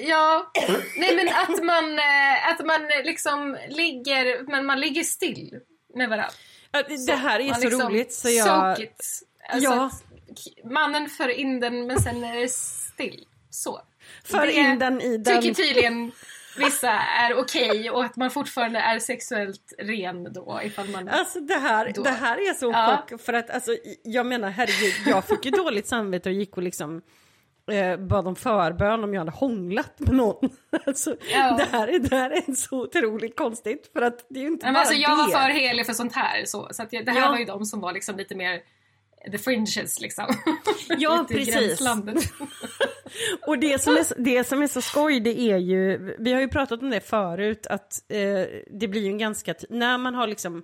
[0.00, 0.52] Ja,
[0.96, 5.60] nej men att man, eh, att man liksom ligger, men man ligger still
[5.94, 6.34] med varandra.
[7.06, 8.76] Det här är så, liksom roligt så jag...
[9.48, 9.90] Alltså ja.
[10.64, 13.24] Mannen för in den men sen är det still.
[13.50, 13.80] Så.
[14.24, 15.42] För det in den i den.
[15.42, 16.12] tycker tydligen
[16.58, 21.08] vissa är okej okay, och att man fortfarande är sexuellt ren då ifall man...
[21.08, 23.04] Alltså det här, det här är så ja.
[23.08, 26.62] chock för att alltså jag menar herregud jag fick ju dåligt samvete och gick och
[26.62, 27.02] liksom
[27.70, 30.50] eh, bad om förbön om jag hade hånglat med någon.
[30.86, 31.56] Alltså, ja.
[31.56, 34.74] det, här är, det här är så otroligt konstigt för att det är inte men
[34.74, 35.16] bara alltså, Jag det.
[35.16, 37.30] var för helig för sånt här så, så att det här ja.
[37.30, 38.60] var ju de som var liksom lite mer
[39.32, 40.24] the fringes liksom.
[40.98, 41.80] Ja, precis.
[43.46, 46.48] och det som, är, det som är så skoj det är ju, vi har ju
[46.48, 48.18] pratat om det förut, att eh,
[48.70, 50.62] det blir ju en ganska, när man har liksom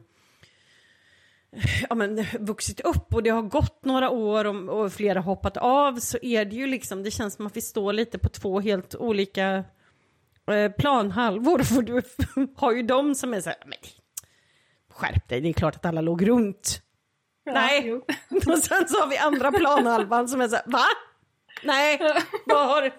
[1.89, 5.97] ja, men, vuxit upp och det har gått några år och, och flera hoppat av
[5.97, 8.95] så är det ju liksom, det känns som att vi står lite på två helt
[8.95, 9.65] olika
[10.51, 11.59] eh, planhalvor.
[11.63, 12.03] För du
[12.57, 13.79] har ju de som är så här, men
[14.91, 16.81] skärp dig, det är klart att alla låg runt.
[17.45, 18.05] Ja, Nej, jo.
[18.53, 20.85] och sen så har vi andra planhalvan som är så här, va?
[21.63, 21.99] Nej,
[22.47, 22.93] vad har...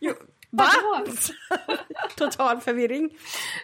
[0.00, 0.12] Jo,
[0.56, 0.68] Va?
[2.16, 3.10] Total förvirring.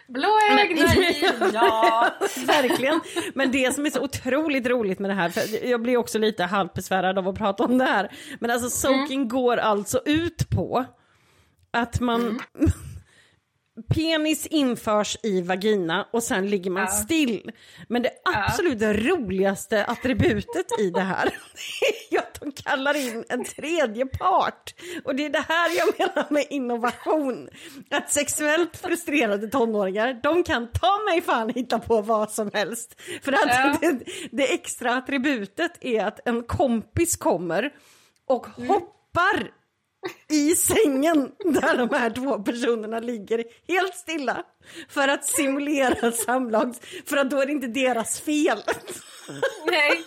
[0.07, 0.79] Blåögd,
[1.53, 2.09] ja.
[2.45, 2.99] Verkligen.
[3.33, 6.43] Men det som är så otroligt roligt med det här, för jag blir också lite
[6.43, 8.11] halvbesvärad av att prata om det här.
[8.39, 9.27] Men alltså soaking mm.
[9.27, 10.85] går alltså ut på
[11.71, 12.39] att man mm.
[13.83, 16.87] penis införs i vagina och sen ligger man ja.
[16.87, 17.51] still.
[17.87, 18.93] Men det absolut ja.
[18.93, 21.25] roligaste attributet i det här
[22.11, 24.73] är att de kallar in en tredje part.
[25.03, 27.49] Och det är det här jag menar med innovation.
[27.89, 33.01] Att sexuellt frustrerade tonåringar, de kan ta mig fan hitta på vad som helst.
[33.21, 33.77] För att ja.
[33.81, 33.99] det,
[34.31, 37.73] det, extra attributet är att en kompis kommer
[38.27, 38.69] och mm.
[38.69, 39.60] hoppar
[40.29, 44.43] i sängen där de här två personerna ligger helt stilla
[44.89, 46.75] för att simulera samlag,
[47.05, 48.63] för att då är det inte deras fel.
[49.65, 50.03] Nej.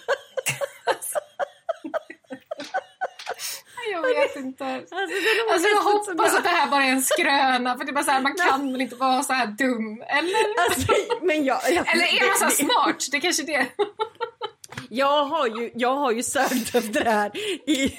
[3.93, 4.65] Jag vet inte.
[4.65, 4.95] Alltså,
[5.53, 8.11] alltså jag hoppas att det här bara är en skröna för det är bara så
[8.11, 10.69] här, man kan väl inte vara så här dum, eller?
[10.71, 10.93] Alltså,
[11.23, 13.07] men jag, jag, eller är man så här smart?
[13.11, 13.67] Det kanske är det.
[14.91, 17.37] Jag har ju, jag har ju sökt efter det här
[17.69, 17.99] i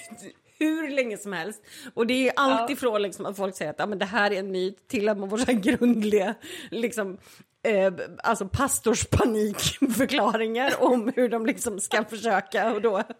[0.59, 1.61] hur länge som helst.
[1.93, 2.99] Och det är alltifrån ja.
[2.99, 5.29] liksom att folk säger att ja, men det här är en myt till att man
[5.29, 6.35] får så grundliga
[6.71, 7.17] liksom,
[7.63, 7.93] eh,
[8.23, 13.03] alltså pastorspanikförklaringar om hur de liksom ska försöka och då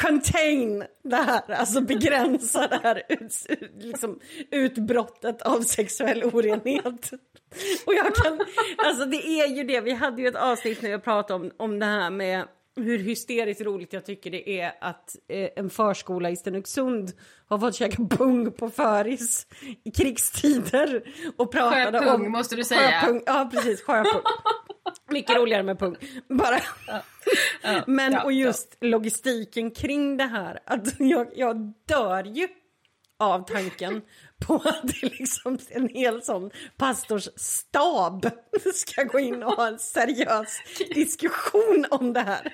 [0.00, 3.46] contain det här, alltså begränsa det här ut,
[3.78, 4.20] liksom,
[4.50, 7.10] utbrottet av sexuell orenhet.
[7.86, 8.40] Och jag kan,
[8.76, 11.78] alltså det är ju det, vi hade ju ett avsnitt när jag pratade om, om
[11.78, 12.44] det här med
[12.76, 17.12] hur hysteriskt roligt jag tycker det är att eh, en förskola i Stenungsund
[17.48, 19.46] har fått käka pung på föris
[19.84, 21.02] i krigstider
[21.36, 22.32] och pratade sjöpung, om...
[22.32, 23.00] måste du säga.
[23.00, 23.82] Sjöpung, ja, precis.
[23.82, 24.22] Sjöpung.
[25.10, 25.96] Mycket roligare med pung.
[26.28, 26.60] Bara.
[26.86, 27.02] Ja.
[27.62, 27.84] Ja.
[27.86, 30.58] Men ja, och just logistiken kring det här.
[30.66, 32.48] Att jag, jag dör ju
[33.18, 34.02] av tanken
[34.38, 38.30] på att det liksom en hel sån pastorsstab
[38.74, 40.58] ska gå in och ha en seriös
[40.94, 42.52] diskussion om det här.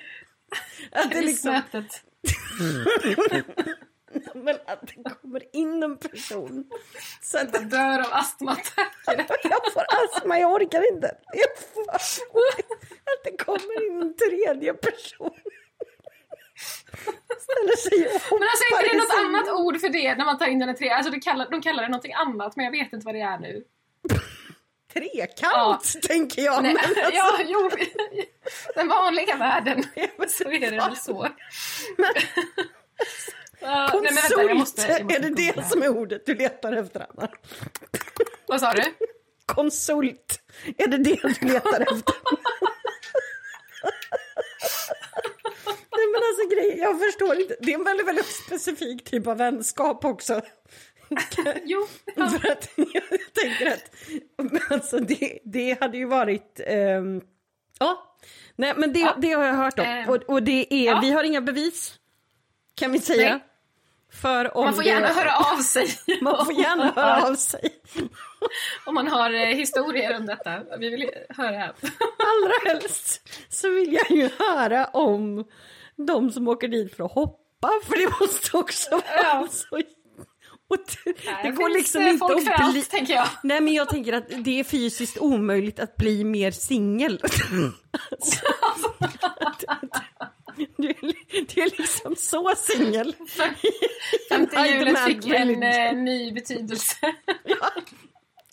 [0.91, 1.61] Att det liksom...
[4.35, 6.69] Men att det kommer in en person.
[7.21, 9.25] Så att jag dör av astmaattacker.
[9.49, 11.17] jag får astma, jag orkar inte.
[11.33, 11.93] Jag får...
[13.03, 15.31] Att det kommer in en tredje person.
[17.39, 19.25] Ställer sig och Men alltså är inte det något sin...
[19.25, 20.89] annat ord för det när man tar in den i tre?
[20.89, 23.37] Alltså de kallar, de kallar det någonting annat men jag vet inte vad det är
[23.37, 23.63] nu.
[24.93, 26.07] Trekant ja.
[26.07, 26.63] tänker jag.
[26.63, 27.01] Nej, alltså...
[27.13, 27.69] Ja, jo.
[28.75, 29.83] Den vanliga världen
[30.29, 31.27] så är det väl så.
[31.97, 32.13] Men...
[33.63, 36.35] Uh, Konsult, nej, vänta, jag måste, jag måste är det det som är ordet du
[36.35, 37.29] letar efter Anna?
[38.47, 38.83] Vad sa du?
[39.45, 40.39] Konsult,
[40.77, 42.15] är det det du letar efter?
[46.03, 47.55] Nej men alltså grej, jag förstår inte.
[47.59, 50.41] Det är en väldigt, väldigt specifik typ av vänskap också.
[51.63, 51.87] jo.
[52.15, 52.29] Ja.
[52.29, 53.91] För att jag tänker att
[54.71, 56.59] alltså det, det hade ju varit...
[56.67, 57.21] Um,
[57.79, 58.17] ja,
[58.55, 59.15] nej men det, ja.
[59.17, 59.85] det har jag hört om.
[59.85, 60.99] Um, och, och det är, ja.
[61.01, 61.93] vi har inga bevis
[62.75, 63.29] kan vi säga.
[63.29, 63.43] Nej.
[64.21, 65.87] För om Man får det- gärna höra av sig.
[66.21, 67.69] Man får gärna höra av sig.
[68.85, 70.77] Om man har eh, historier om detta.
[70.79, 71.63] Vi vill höra.
[71.63, 75.45] Allra helst så vill jag ju höra om
[75.97, 79.47] de som åker dit för att hoppa, för det måste också vara Ja.
[79.51, 79.81] så...
[80.67, 82.49] Och det, det Här går liksom eh, inte att bli...
[82.53, 83.27] allt, tänker jag.
[83.43, 87.21] Nej men jag tänker att det är fysiskt omöjligt att bli mer singel.
[88.11, 88.93] Alltså,
[90.77, 93.15] du, är- du är liksom så singel.
[94.29, 96.95] Femte hjulet fick en eh, ny betydelse.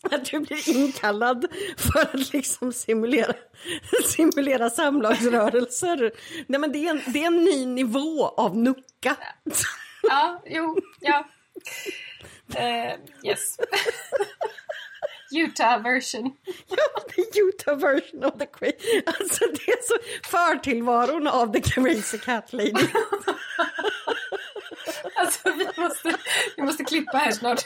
[0.03, 1.46] Att du blir inkallad
[1.76, 3.34] för att liksom simulera,
[4.05, 6.12] simulera samlagsrörelser.
[6.46, 9.16] Nej men det är, en, det är en ny nivå av nucka.
[10.03, 11.28] ja, jo, ja.
[12.55, 12.94] Eh,
[13.24, 13.57] yes.
[15.32, 16.36] Utah version.
[16.68, 19.03] Ja, the Utah version of the crazy.
[19.07, 19.94] Alltså det är så
[20.28, 22.72] förtillvaron av the crazy cat lady.
[25.14, 26.16] Alltså vi måste,
[26.57, 27.61] vi måste klippa här snart.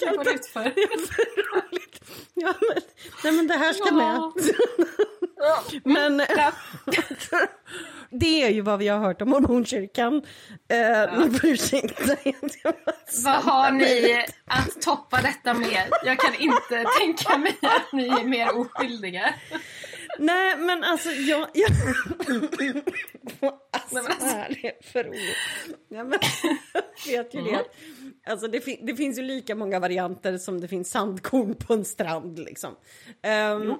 [0.00, 0.32] Jag orkar inte.
[0.32, 0.64] Det för
[1.60, 2.00] roligt.
[2.34, 2.82] Ja, men,
[3.24, 4.16] nej men det här ska med.
[5.36, 5.62] Ja.
[5.84, 6.52] Men Ja.
[8.10, 10.14] det är ju vad vi har hört om mormonkyrkan.
[10.68, 12.16] Eh, Ni får ursäkta.
[13.24, 15.88] Vad har ni att toppa detta med?
[16.04, 19.34] Jag kan inte tänka mig att ni är mer oskyldiga.
[20.18, 21.48] Nej men alltså jag...
[21.54, 21.70] jag...
[23.70, 25.14] alltså, Nej, men alltså- är det för ord?
[25.88, 26.18] Ja, men,
[27.06, 27.64] vet ju det.
[28.26, 31.84] Alltså det, fin- det finns ju lika många varianter som det finns sandkorn på en
[31.84, 32.76] strand liksom.
[33.22, 33.74] Ehm,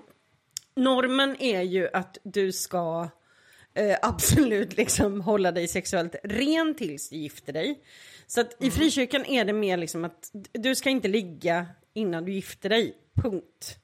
[0.76, 3.08] normen är ju att du ska
[3.74, 7.82] eh, absolut liksom hålla dig sexuellt ren tills du gifter dig.
[8.26, 12.32] Så att i frikyrkan är det mer liksom att du ska inte ligga innan du
[12.32, 13.78] gifter dig, punkt.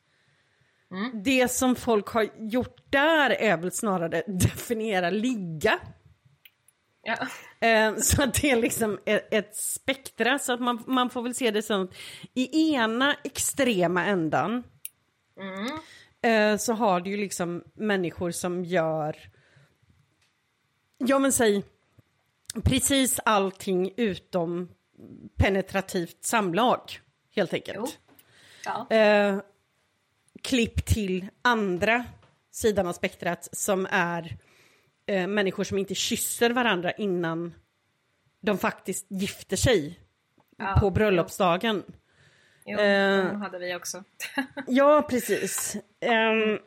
[1.24, 5.78] Det som folk har gjort där är väl snarare definiera ligga.
[7.03, 7.28] Ja.
[7.68, 11.34] Eh, så att det är liksom ett, ett spektra, så att man, man får väl
[11.34, 11.95] se det som att
[12.34, 14.64] i ena extrema ändan
[16.22, 19.16] eh, så har du ju liksom människor som gör,
[20.99, 21.62] ja men säg,
[22.64, 24.68] precis allting utom
[25.36, 26.80] penetrativt samlag,
[27.34, 27.99] helt enkelt.
[28.64, 28.86] Ja.
[30.49, 32.05] Eh, klipp till andra
[32.51, 34.36] sidan av spektrat som är
[35.07, 37.55] eh, människor som inte kysser varandra innan
[38.40, 40.01] de faktiskt gifter sig
[40.59, 41.82] Ja, på bröllopsdagen.
[42.66, 43.26] Jo, Eh.
[43.26, 44.05] de hade vi också.
[44.66, 45.76] Ja, precis.
[46.01, 46.59] Ehm,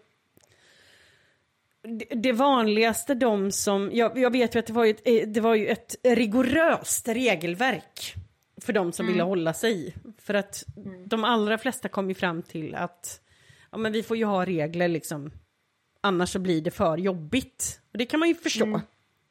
[2.15, 5.41] det, vanligaste de som, jag, jag vet ju att det var ju ett, eh, det
[5.41, 8.13] var ju ett rigoröst regelverk
[8.61, 9.95] för de som ville hålla sig.
[10.17, 10.63] För att
[11.05, 13.21] de allra flesta kom ju fram till att
[13.71, 15.31] ja, men vi får ju ha regler liksom,
[16.01, 17.81] annars så blir det för jobbigt.
[17.91, 18.81] Och det kan man ju förstå.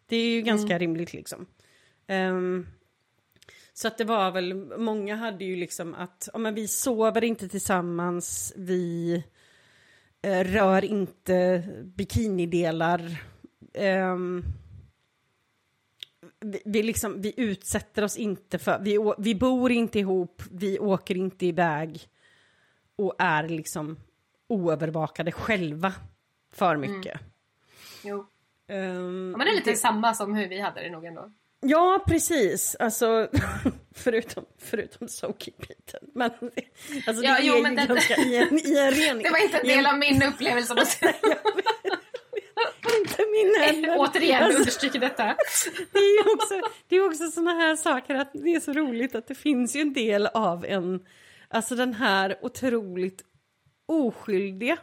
[0.06, 1.46] Det är ju ganska rimligt liksom.
[2.06, 2.66] Ehm,
[3.72, 7.48] så att det var väl, många hade ju liksom att ja, men vi sover inte
[7.48, 9.14] tillsammans, vi
[10.22, 13.22] eh, rör inte bikinidelar.
[13.74, 14.44] ehm,
[16.40, 21.16] vi, vi, liksom, vi utsätter oss inte för, vi, vi bor inte ihop, vi åker
[21.16, 22.08] inte iväg
[22.96, 23.96] och är liksom
[24.50, 25.92] oövervakade själva
[26.52, 27.20] för mycket.
[28.04, 28.26] Jo.
[28.68, 31.32] Ehm, Ja, men det är lite samma som hur vi hade det nog ändå.
[31.60, 32.76] Ja, precis.
[32.78, 33.28] Alltså,
[33.94, 36.00] förutom, förutom Soaky-biten.
[36.14, 36.30] Men
[37.06, 39.18] alltså, Ja, det jo, är men ju ganska i en, i en ren...
[39.22, 40.74] Det var inte en del av min upplevelse.
[41.02, 41.14] jag
[43.00, 43.96] Inte min heller.
[43.98, 45.24] Återigen Alltså, understryker detta.
[45.92, 49.14] det är ju också, det är också såna här saker att det är så roligt
[49.14, 51.06] att det finns ju en del av en...
[51.48, 53.22] Alltså den här otroligt
[53.90, 54.76] oskyldiga,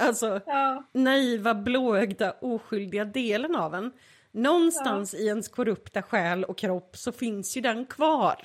[0.00, 0.84] alltså Ja.
[0.92, 3.92] naiva, blåögda, oskyldiga delen av en.
[4.32, 8.36] Någonstans i ens korrupta själ och kropp så finns ju den kvar.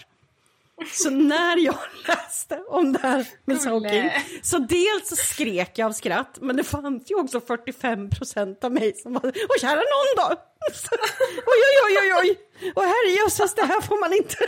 [0.92, 1.76] Så när jag
[2.08, 3.62] läste om det här med.
[3.62, 4.12] Soaking
[4.44, 8.72] så dels så skrek jag av skratt men det fanns ju också 45 procent av
[8.72, 10.30] mig som var Åh kära någon då!
[11.46, 12.40] Oj oj oj oj!
[12.76, 14.36] Och herrejösses det här får man inte...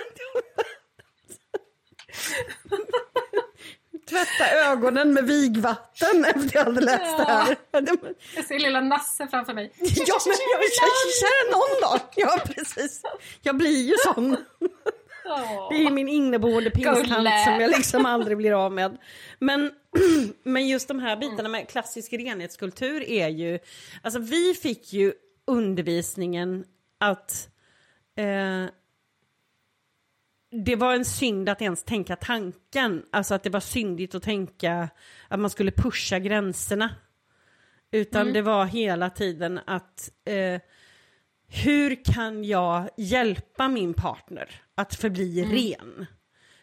[4.12, 7.57] Tvätta ögonen med vigvatten efter jag hade läst det här.
[8.36, 9.72] Jag ser lilla Nasse framför mig.
[9.78, 11.99] Ja, men jag, kära, kära någon då!
[12.16, 13.01] Ja, precis.
[13.41, 14.38] Jag blir ju sån.
[15.70, 17.43] Det är min inneboende Gulle.
[17.45, 18.97] som jag liksom aldrig blir av med.
[19.39, 19.72] Men,
[20.43, 23.59] men just de här bitarna med klassisk renhetskultur är ju...
[24.01, 25.14] Alltså vi fick ju
[25.47, 26.66] undervisningen
[26.99, 27.47] att
[28.18, 28.72] eh,
[30.52, 33.06] det var en synd att ens tänka tanken.
[33.12, 34.89] Alltså att det var syndigt att tänka
[35.28, 36.95] att man skulle pusha gränserna.
[37.91, 40.62] Utan det var hela tiden att eh,
[41.47, 46.06] hur kan jag hjälpa min partner att förbli ren?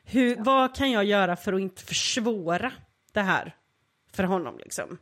[0.05, 2.73] Hur, Vad kan jag göra för att inte försvåra
[3.13, 3.57] det här
[4.13, 4.59] för honom?
[4.59, 4.99] Liksom?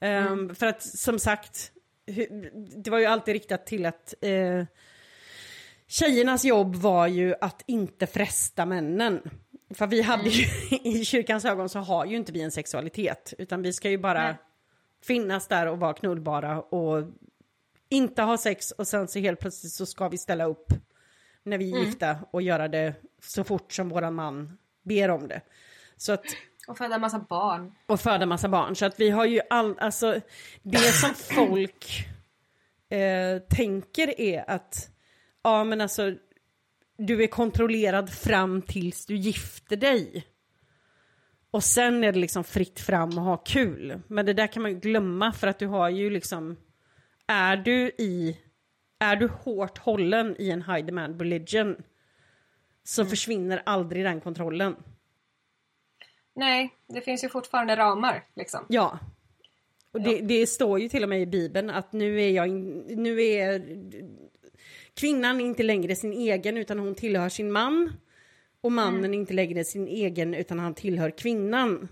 [0.00, 1.72] Ehm, för att som sagt,
[2.84, 4.64] det var ju alltid riktat till att eh,
[5.90, 9.22] tjejernas jobb var ju att inte fresta männen.
[9.74, 10.44] För vi hade ju,
[10.84, 14.22] i kyrkans ögon så har ju inte vi en sexualitet, utan vi ska ju bara
[14.22, 14.34] Nej.
[15.04, 17.04] finnas där och vara knullbara och
[17.88, 20.66] inte ha sex och sen så helt plötsligt så ska vi ställa upp
[21.42, 25.40] när vi är gifta och göra det så fort som våran man ber om det.
[25.96, 26.24] Så att,
[26.68, 27.72] Och föda massa barn.
[27.86, 28.76] och föda massa barn.
[28.76, 30.20] Så att vi har ju all, alltså
[30.62, 32.06] det som folk
[32.88, 34.90] eh, tänker är att,
[35.42, 36.14] ja men alltså,
[36.96, 40.26] du är kontrollerad fram tills du gifter dig.
[41.50, 44.00] Och sen är det liksom fritt fram och ha kul.
[44.06, 46.56] Men det där kan man ju glömma för att du har ju liksom,
[47.26, 48.38] är du i,
[48.98, 51.76] är du hårt hållen i en high demand religion
[52.82, 54.76] så försvinner aldrig den kontrollen.
[56.34, 58.66] Nej, det finns ju fortfarande ramar liksom.
[58.68, 58.98] Ja.
[59.92, 62.50] Och det, det står ju till och med i Bibeln att nu är jag
[62.96, 63.62] nu är
[64.94, 67.92] kvinnan inte längre sin egen utan hon tillhör sin man.
[68.60, 71.88] Och mannen är inte längre sin egen utan han tillhör kvinnan.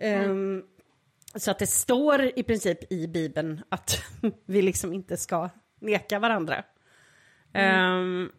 [0.00, 0.62] Ehm,
[1.34, 4.02] så att det står i princip i Bibeln att
[4.46, 6.64] vi liksom inte ska neka varandra.
[7.52, 8.32] Ehm,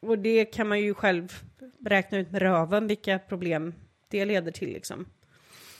[0.00, 1.32] och det kan man ju själv
[1.86, 3.74] räkna ut med röven vilka problem
[4.08, 5.06] det leder till liksom.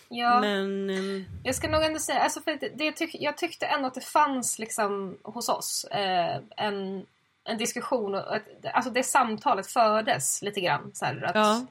[0.09, 0.91] Ja, Men...
[0.91, 3.95] ehm, jag ska nog ändå säga, alltså för det, det tyck, jag tyckte ändå att
[3.95, 7.07] det fanns liksom hos oss eh, en,
[7.51, 10.91] en diskussion, och ett, alltså det samtalet fördes lite grann.
[10.95, 11.67] Så här, att, Ja.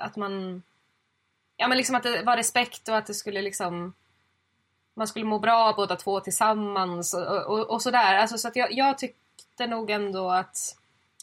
[0.00, 0.62] att man...
[1.56, 3.94] Ja men liksom att det var respekt och att det skulle liksom...
[4.94, 8.14] Man skulle må bra båda två tillsammans och, och, och sådär.
[8.14, 10.56] Alltså, så att jag, jag tyckte nog ändå att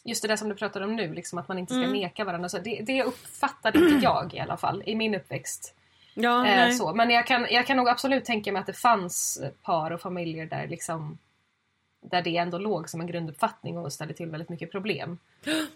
[0.04, 1.92] just det där som du pratar om nu, liksom att man inte ska Mm.
[1.92, 2.48] neka varandra.
[2.48, 5.74] Så det, det uppfattade inte jag i alla fall i min uppväxt.
[6.14, 6.94] Ja, Eh, så.
[6.94, 10.46] Men jag kan, jag kan nog absolut tänka mig att det fanns par och familjer
[10.46, 11.18] där liksom
[12.00, 15.18] där det ändå låg som en grunduppfattning och ställde till väldigt mycket problem.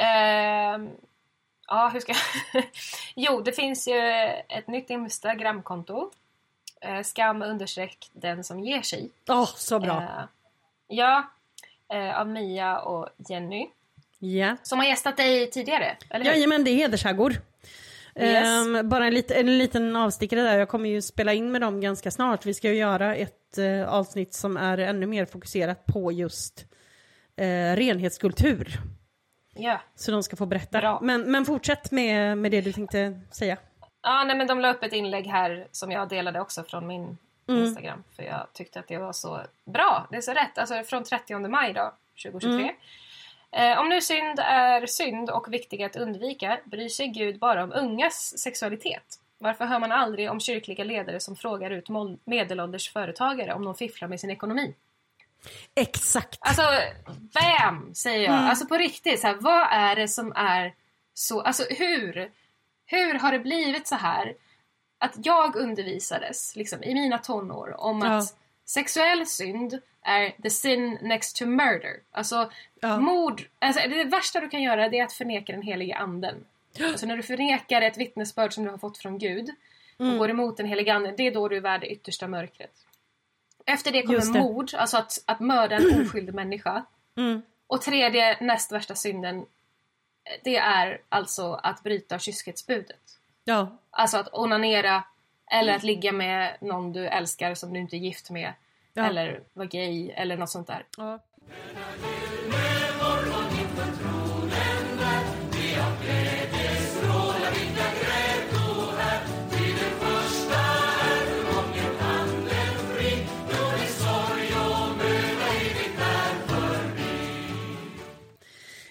[0.00, 0.90] Ehm,
[1.68, 2.64] ja, hur ska jag...
[3.16, 3.98] jo, det finns ju
[4.48, 6.10] ett nytt Instagramkonto.
[6.80, 9.10] Eh, skam understreck den som ger sig.
[9.28, 10.02] Åh, så bra.
[10.02, 10.24] Eh,
[10.88, 11.30] ja,
[11.92, 13.68] eh, av Mia och Jenny.
[14.18, 14.56] Ja.
[14.62, 16.32] Som har gästat dig tidigare, eller hur?
[16.32, 17.36] Jajamän, det är hederssaggor.
[18.16, 18.46] Yes.
[18.46, 21.80] Ehm, bara en, lit, en liten avstickare där, jag kommer ju spela in med dem
[21.80, 22.46] ganska snart.
[22.46, 26.66] Vi ska ju göra ett eh, avsnitt som är ännu mer fokuserat på just
[27.36, 28.78] eh, renhetskultur.
[29.54, 29.80] Ja.
[29.94, 30.78] Så de ska få berätta.
[30.78, 30.98] Bra.
[31.02, 33.56] Men, men fortsätt med, med det du tänkte säga.
[34.02, 37.16] Ja, nej, men de la upp ett inlägg här som jag delade också från min
[37.48, 37.64] Mm.
[37.64, 38.04] Instagram.
[38.16, 40.06] För jag tyckte att det var så bra.
[40.10, 40.58] Det är så rätt.
[40.58, 41.92] Alltså från 30 maj då,
[42.22, 42.50] 2023.
[42.50, 42.74] Mm.
[43.52, 47.72] Eh, om nu synd är synd och viktig att undvika bryr sig Gud bara om
[47.72, 49.20] ungas sexualitet.
[49.38, 51.86] Varför hör man aldrig om kyrkliga ledare som frågar ut
[52.24, 54.74] medelålders företagare om de fifflar med sin ekonomi?
[55.74, 56.38] Exakt.
[56.40, 56.62] Alltså,
[57.10, 57.94] bam!
[57.94, 58.34] Säger jag.
[58.34, 60.74] Alltså på riktigt, så här, vad är det som är
[61.14, 61.40] så...
[61.40, 62.30] Alltså hur?
[62.86, 64.34] Hur har det blivit så här?
[64.98, 68.16] Att jag undervisades liksom, i mina tonår om Ja.
[68.18, 72.00] att sexuell synd är the sin next to murder.
[72.12, 72.98] Alltså Ja.
[73.00, 76.44] mord, alltså, det värsta du kan göra det är att förneka den helige anden.
[76.82, 79.48] Alltså när du förnekar ett vittnesbörd som du har fått från Gud
[79.96, 80.18] och Mm.
[80.18, 82.72] går emot den helige anden, det är då du är värd det yttersta mörkret.
[83.66, 84.40] Efter det kommer det.
[84.40, 86.84] mord, alltså att, att mörda en oskyldig människa.
[87.16, 87.42] Mm.
[87.66, 89.46] Och tredje, näst värsta synden,
[90.44, 93.18] det är alltså att bryta kyskhetsbudet.
[93.44, 93.78] Ja.
[93.90, 95.04] Alltså att onanera
[95.50, 98.52] eller att ligga med någon du älskar som du inte är gift med.
[98.92, 99.06] Ja.
[99.06, 100.84] Eller vara gay eller något sånt där.
[100.96, 101.18] ja.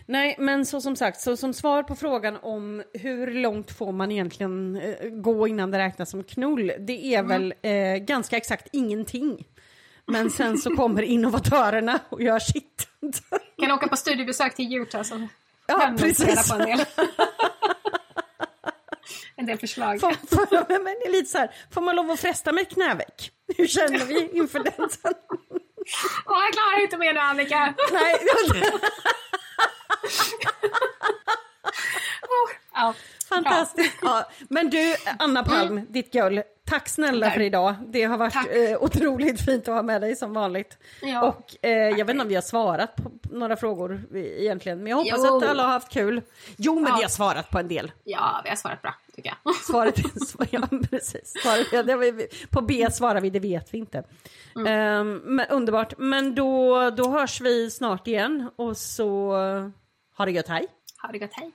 [0.10, 4.12] Nej, men så som sagt, så som svar på frågan om hur långt får man
[4.12, 9.48] egentligen eh, gå innan det räknas som knull, det är väl eh, ganska exakt ingenting.
[10.06, 12.88] Men sen så kommer innovatörerna och gör sitt.
[13.62, 15.28] Kan åka på studiebesök till Utah så
[15.68, 16.50] Ja, precis.
[16.50, 16.80] på en del.
[19.36, 20.00] en del förslag.
[20.00, 23.32] Får, får, men det är lite så här, får man lov att fresta med knäveck?
[23.58, 24.74] Hur känner vi inför den?
[26.26, 27.74] Åh, jag klarar inte mer nu Annika!
[27.92, 28.80] Nej, Oh,
[32.74, 32.94] ja.
[33.30, 33.98] Fantastiskt.
[34.02, 34.30] Ja.
[34.50, 35.86] Men du, Anna Palm, mm.
[35.90, 37.76] ditt gull, tack snälla för idag.
[37.88, 40.78] Det har varit eh, otroligt fint att ha med dig som vanligt.
[41.02, 41.24] Ja.
[41.24, 44.98] Och eh, jag vet inte om vi har svarat på några frågor egentligen, men jag
[44.98, 45.38] hoppas jo.
[45.38, 46.22] att alla har haft kul.
[46.58, 46.96] Jo, men ja.
[46.96, 47.92] vi har svarat på en del.
[48.04, 49.56] Ja, vi har svarat bra, tycker jag.
[49.66, 49.96] Svaret,
[50.52, 51.34] ja, precis.
[51.44, 54.04] Svaret, ja, det, på B svarar vi, det vet vi inte.
[54.56, 55.00] Mm.
[55.00, 59.34] Um, men, underbart, men då, då hörs vi snart igen och så
[60.18, 60.68] ha det gött, hej!
[60.98, 61.52] Ha det gott, hej!